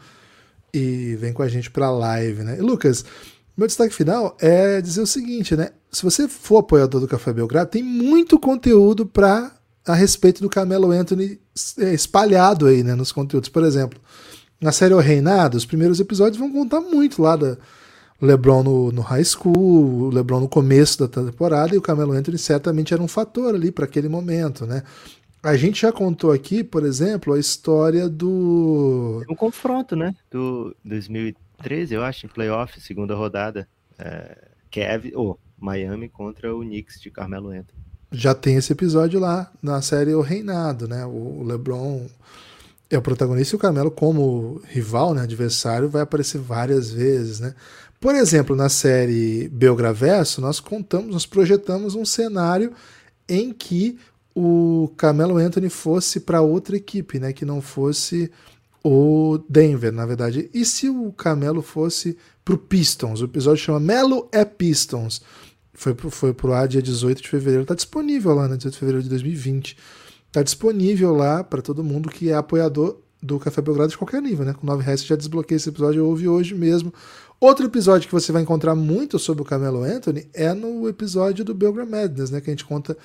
e 0.73 1.15
vem 1.17 1.31
com 1.31 1.43
a 1.43 1.47
gente 1.47 1.69
para 1.69 1.91
live, 1.91 2.43
né? 2.43 2.57
E 2.57 2.61
Lucas, 2.61 3.05
meu 3.55 3.67
destaque 3.67 3.93
final 3.93 4.35
é 4.41 4.81
dizer 4.81 5.01
o 5.01 5.07
seguinte, 5.07 5.55
né? 5.55 5.69
Se 5.91 6.03
você 6.03 6.27
for 6.27 6.57
apoiador 6.57 6.99
do 6.99 7.07
Café 7.07 7.31
Belgrado, 7.31 7.69
tem 7.69 7.83
muito 7.83 8.39
conteúdo 8.39 9.05
para 9.05 9.55
a 9.85 9.93
respeito 9.93 10.41
do 10.41 10.49
Camelo 10.49 10.91
Anthony 10.91 11.39
é, 11.79 11.93
espalhado 11.93 12.67
aí, 12.67 12.83
né, 12.83 12.95
nos 12.95 13.11
conteúdos. 13.11 13.49
Por 13.49 13.63
exemplo, 13.63 13.99
na 14.59 14.71
série 14.71 14.93
O 14.93 14.99
Reinado, 14.99 15.57
os 15.57 15.65
primeiros 15.65 15.99
episódios 15.99 16.37
vão 16.37 16.51
contar 16.51 16.79
muito 16.79 17.21
lá 17.21 17.35
da 17.35 17.57
LeBron 18.21 18.63
no, 18.63 18.91
no 18.91 19.01
high 19.01 19.23
school, 19.23 20.05
o 20.05 20.09
LeBron 20.09 20.39
no 20.39 20.47
começo 20.47 20.99
da 20.99 21.07
temporada 21.07 21.75
e 21.75 21.77
o 21.77 21.81
Camelo 21.81 22.13
Anthony 22.13 22.37
certamente 22.37 22.93
era 22.93 23.03
um 23.03 23.07
fator 23.07 23.53
ali 23.53 23.71
para 23.71 23.85
aquele 23.85 24.07
momento, 24.07 24.65
né? 24.65 24.83
A 25.43 25.57
gente 25.57 25.81
já 25.81 25.91
contou 25.91 26.31
aqui, 26.31 26.63
por 26.63 26.85
exemplo, 26.85 27.33
a 27.33 27.39
história 27.39 28.07
do. 28.07 29.21
Um 29.29 29.35
confronto, 29.35 29.93
né? 29.93 30.15
Do 30.31 30.73
2013, 30.85 31.95
eu 31.95 32.01
acho, 32.01 32.25
em 32.25 32.29
playoff, 32.29 32.79
segunda 32.79 33.13
rodada. 33.13 33.67
É, 33.99 34.47
Kev, 34.71 35.11
ou 35.13 35.31
oh, 35.31 35.37
Miami 35.63 36.07
contra 36.07 36.55
o 36.55 36.61
Knicks 36.61 37.01
de 37.01 37.11
Carmelo 37.11 37.49
Anthony. 37.49 37.82
Já 38.15 38.35
tem 38.35 38.57
esse 38.57 38.71
episódio 38.71 39.19
lá 39.19 39.51
na 39.61 39.81
série 39.81 40.13
O 40.13 40.21
Reinado, 40.21 40.87
né? 40.87 41.03
O 41.03 41.41
LeBron 41.43 42.05
é 42.87 42.97
o 42.97 43.01
protagonista 43.01 43.55
e 43.55 43.57
o 43.57 43.59
Carmelo, 43.59 43.89
como 43.89 44.61
rival, 44.69 45.15
né, 45.15 45.23
adversário, 45.23 45.89
vai 45.89 46.03
aparecer 46.03 46.39
várias 46.39 46.91
vezes, 46.91 47.39
né? 47.39 47.55
Por 47.99 48.13
exemplo, 48.13 48.55
na 48.55 48.69
série 48.69 49.49
Belgraverso, 49.49 50.41
nós 50.41 50.59
contamos, 50.59 51.11
nós 51.11 51.25
projetamos 51.25 51.95
um 51.95 52.05
cenário 52.05 52.71
em 53.27 53.51
que 53.51 53.97
o 54.35 54.91
Carmelo 54.95 55.37
Anthony 55.37 55.69
fosse 55.69 56.19
para 56.19 56.41
outra 56.41 56.75
equipe, 56.75 57.19
né, 57.19 57.33
que 57.33 57.45
não 57.45 57.61
fosse 57.61 58.29
o 58.83 59.39
Denver, 59.49 59.91
na 59.91 60.05
verdade. 60.05 60.51
E 60.53 60.63
se 60.65 60.87
o 60.87 61.11
Carmelo 61.13 61.63
fosse 61.63 62.15
para 62.45 62.53
o 62.53 62.57
Pistons? 62.57 63.21
O 63.21 63.25
episódio 63.25 63.63
chama 63.63 63.79
Melo 63.79 64.27
é 64.31 64.45
Pistons. 64.45 65.21
Foi 65.73 65.93
pro, 65.93 66.09
foi 66.09 66.33
pro 66.33 66.53
ar 66.53 66.67
dia 66.67 66.81
18 66.81 67.21
de 67.21 67.29
fevereiro. 67.29 67.63
Está 67.63 67.75
disponível 67.75 68.33
lá, 68.33 68.47
né? 68.47 68.57
18 68.57 68.73
de 68.73 68.79
fevereiro 68.79 69.03
de 69.03 69.09
2020. 69.09 69.77
Está 70.27 70.43
disponível 70.43 71.13
lá 71.13 71.43
para 71.43 71.61
todo 71.61 71.83
mundo 71.83 72.09
que 72.09 72.29
é 72.29 72.35
apoiador 72.35 72.97
do 73.21 73.39
Café 73.39 73.61
Belgrado 73.61 73.91
de 73.91 73.97
qualquer 73.97 74.21
nível, 74.21 74.45
né? 74.45 74.53
Com 74.53 74.67
9 74.67 74.83
reais 74.83 75.03
já 75.03 75.15
desbloqueia 75.15 75.55
esse 75.55 75.69
episódio, 75.69 75.99
eu 75.99 76.07
ouvi 76.07 76.27
hoje 76.27 76.53
mesmo. 76.53 76.93
Outro 77.39 77.65
episódio 77.65 78.07
que 78.07 78.13
você 78.13 78.31
vai 78.31 78.41
encontrar 78.41 78.75
muito 78.75 79.17
sobre 79.17 79.41
o 79.41 79.45
Carmelo 79.45 79.83
Anthony 79.83 80.27
é 80.33 80.53
no 80.53 80.87
episódio 80.87 81.45
do 81.45 81.53
Belgram 81.53 81.85
Madness, 81.85 82.29
né? 82.29 82.41
Que 82.41 82.49
a 82.49 82.53
gente 82.53 82.65
conta 82.65 82.97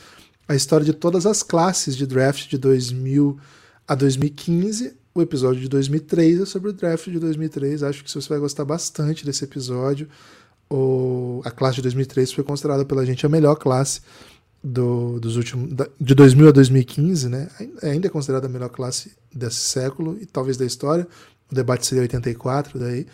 a 0.49 0.55
história 0.55 0.85
de 0.85 0.93
todas 0.93 1.27
as 1.27 1.43
classes 1.43 1.97
de 1.97 2.07
draft 2.07 2.49
de 2.49 2.59
2000 2.59 3.39
a 3.87 3.95
2015. 3.95 4.97
O 5.15 5.23
episódio 5.23 5.61
de 5.61 5.69
2003 5.69 6.41
é 6.41 6.47
sobre 6.47 6.71
o 6.71 6.73
draft 6.73 7.09
de 7.11 7.19
2003. 7.19 7.83
Acho 7.83 8.03
que 8.05 8.11
você 8.11 8.29
vai 8.29 8.39
gostar 8.39 8.65
bastante 8.65 9.25
desse 9.25 9.45
episódio. 9.45 10.09
O, 10.71 11.41
a 11.45 11.51
classe 11.51 11.77
de 11.77 11.83
2003 11.83 12.33
foi 12.33 12.45
considerada 12.45 12.85
pela 12.85 13.05
gente 13.05 13.25
a 13.25 13.29
melhor 13.29 13.57
classe 13.57 14.01
do, 14.63 15.19
dos 15.21 15.37
últimos 15.37 15.71
de 16.01 16.15
2000 16.15 16.49
a 16.49 16.53
2015, 16.53 17.29
né? 17.29 17.49
Ainda 17.83 18.07
é 18.07 18.11
considerada 18.11 18.47
a 18.47 18.51
melhor 18.51 18.69
classe 18.69 19.13
desse 19.35 19.57
século 19.57 20.19
e 20.21 20.27
talvez 20.27 20.57
da 20.57 20.65
história. 20.65 21.07
O 21.51 21.55
debate 21.55 21.87
seria 21.87 22.03
84 22.03 22.79
daí, 22.79 23.07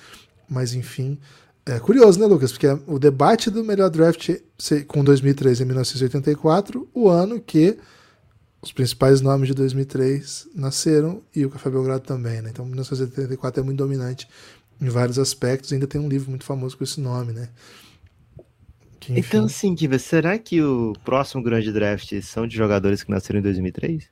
mas 0.49 0.75
enfim, 0.75 1.19
é 1.67 1.79
curioso, 1.79 2.21
né, 2.21 2.27
Lucas? 2.27 2.53
Porque 2.53 2.67
o 2.87 2.99
debate 2.99 3.51
do 3.51 3.64
melhor 3.64 3.88
draft 3.88 4.31
com 4.87 5.05
2003 5.05 5.61
em 5.61 5.64
1984, 5.64 6.88
o 6.93 7.09
ano 7.09 7.40
que 7.40 7.79
os 8.61 8.73
principais 8.73 9.21
nomes 9.21 9.49
de 9.49 9.55
2003 9.55 10.49
nasceram 10.55 11.23
e 11.35 11.45
o 11.45 11.51
Café 11.51 11.71
Belgrado 11.71 12.05
também, 12.05 12.40
né? 12.40 12.51
Então, 12.51 12.64
1984 12.64 13.61
é 13.61 13.64
muito 13.64 13.79
dominante 13.79 14.27
em 14.80 14.88
vários 14.88 15.18
aspectos. 15.18 15.72
Ainda 15.72 15.87
tem 15.87 16.00
um 16.00 16.08
livro 16.08 16.30
muito 16.30 16.44
famoso 16.44 16.76
com 16.76 16.84
esse 16.84 17.00
nome, 17.00 17.32
né? 17.32 17.48
Que, 19.00 19.18
então, 19.18 19.44
assim, 19.44 19.74
Kiva, 19.74 19.98
será 19.98 20.38
que 20.38 20.62
o 20.62 20.94
próximo 21.04 21.42
grande 21.42 21.70
draft 21.70 22.10
são 22.22 22.46
de 22.46 22.56
jogadores 22.56 23.02
que 23.02 23.10
nasceram 23.10 23.40
em 23.40 23.42
2003? 23.42 24.08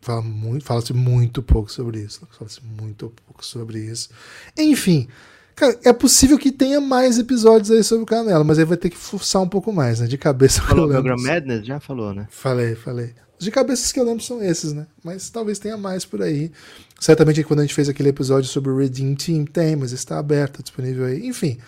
Fala 0.00 0.22
muito, 0.22 0.64
fala-se 0.64 0.92
muito 0.92 1.42
pouco 1.42 1.70
sobre 1.70 2.00
isso. 2.00 2.26
Fala-se 2.30 2.60
muito 2.64 3.12
pouco 3.26 3.44
sobre 3.44 3.78
isso. 3.78 4.10
Enfim, 4.56 5.08
cara, 5.54 5.78
é 5.84 5.92
possível 5.92 6.38
que 6.38 6.52
tenha 6.52 6.80
mais 6.80 7.18
episódios 7.18 7.70
aí 7.70 7.82
sobre 7.82 8.04
o 8.04 8.06
Camelo, 8.06 8.44
mas 8.44 8.58
aí 8.58 8.64
vai 8.64 8.76
ter 8.76 8.90
que 8.90 8.96
forçar 8.96 9.42
um 9.42 9.48
pouco 9.48 9.72
mais, 9.72 10.00
né? 10.00 10.06
De 10.06 10.18
cabeça 10.18 10.62
falou 10.62 10.86
lembro. 10.86 11.20
Madness? 11.20 11.66
Já 11.66 11.80
falou, 11.80 12.12
né? 12.12 12.26
Falei, 12.30 12.74
falei. 12.74 13.14
De 13.42 13.50
cabeças 13.50 13.90
que 13.90 13.98
eu 13.98 14.04
lembro 14.04 14.22
são 14.22 14.42
esses, 14.42 14.72
né? 14.72 14.86
Mas 15.02 15.28
talvez 15.28 15.58
tenha 15.58 15.76
mais 15.76 16.04
por 16.04 16.22
aí. 16.22 16.52
Certamente 17.00 17.42
quando 17.42 17.60
a 17.60 17.62
gente 17.62 17.74
fez 17.74 17.88
aquele 17.88 18.10
episódio 18.10 18.48
sobre 18.48 18.70
o 18.70 18.76
Redeem 18.76 19.14
Team, 19.14 19.44
tem, 19.44 19.74
mas 19.74 19.92
está 19.92 20.18
aberto, 20.18 20.62
disponível 20.62 21.04
aí. 21.04 21.26
Enfim, 21.26 21.58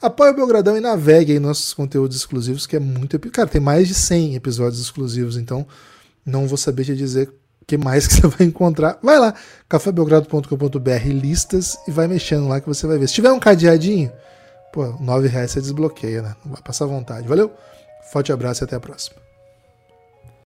apoie 0.00 0.30
o 0.30 0.34
Belgradão 0.34 0.76
e 0.76 0.80
navegue 0.80 1.32
aí 1.32 1.38
nossos 1.38 1.72
conteúdos 1.72 2.16
exclusivos, 2.16 2.66
que 2.66 2.76
é 2.76 2.80
muito... 2.80 3.18
Cara, 3.30 3.48
tem 3.48 3.60
mais 3.60 3.88
de 3.88 3.94
100 3.94 4.34
episódios 4.34 4.80
exclusivos, 4.80 5.36
então 5.36 5.66
não 6.24 6.46
vou 6.46 6.58
saber 6.58 6.84
te 6.84 6.94
dizer 6.94 7.32
que 7.66 7.78
mais 7.78 8.06
que 8.06 8.14
você 8.14 8.26
vai 8.28 8.46
encontrar? 8.46 8.98
Vai 9.02 9.18
lá, 9.18 9.34
cafébelgrado.com.br, 9.68 11.08
listas, 11.08 11.78
e 11.88 11.90
vai 11.90 12.06
mexendo 12.06 12.46
lá 12.48 12.60
que 12.60 12.68
você 12.68 12.86
vai 12.86 12.98
ver. 12.98 13.08
Se 13.08 13.14
tiver 13.14 13.32
um 13.32 13.40
cadeadinho, 13.40 14.12
pô, 14.72 14.86
9 15.00 15.28
reais 15.28 15.50
você 15.50 15.60
desbloqueia, 15.60 16.22
né? 16.22 16.36
Não 16.44 16.52
vai 16.52 16.62
passar 16.62 16.86
vontade. 16.86 17.26
Valeu? 17.26 17.50
Forte 18.12 18.32
abraço 18.32 18.62
e 18.62 18.64
até 18.64 18.76
a 18.76 18.80
próxima. 18.80 19.23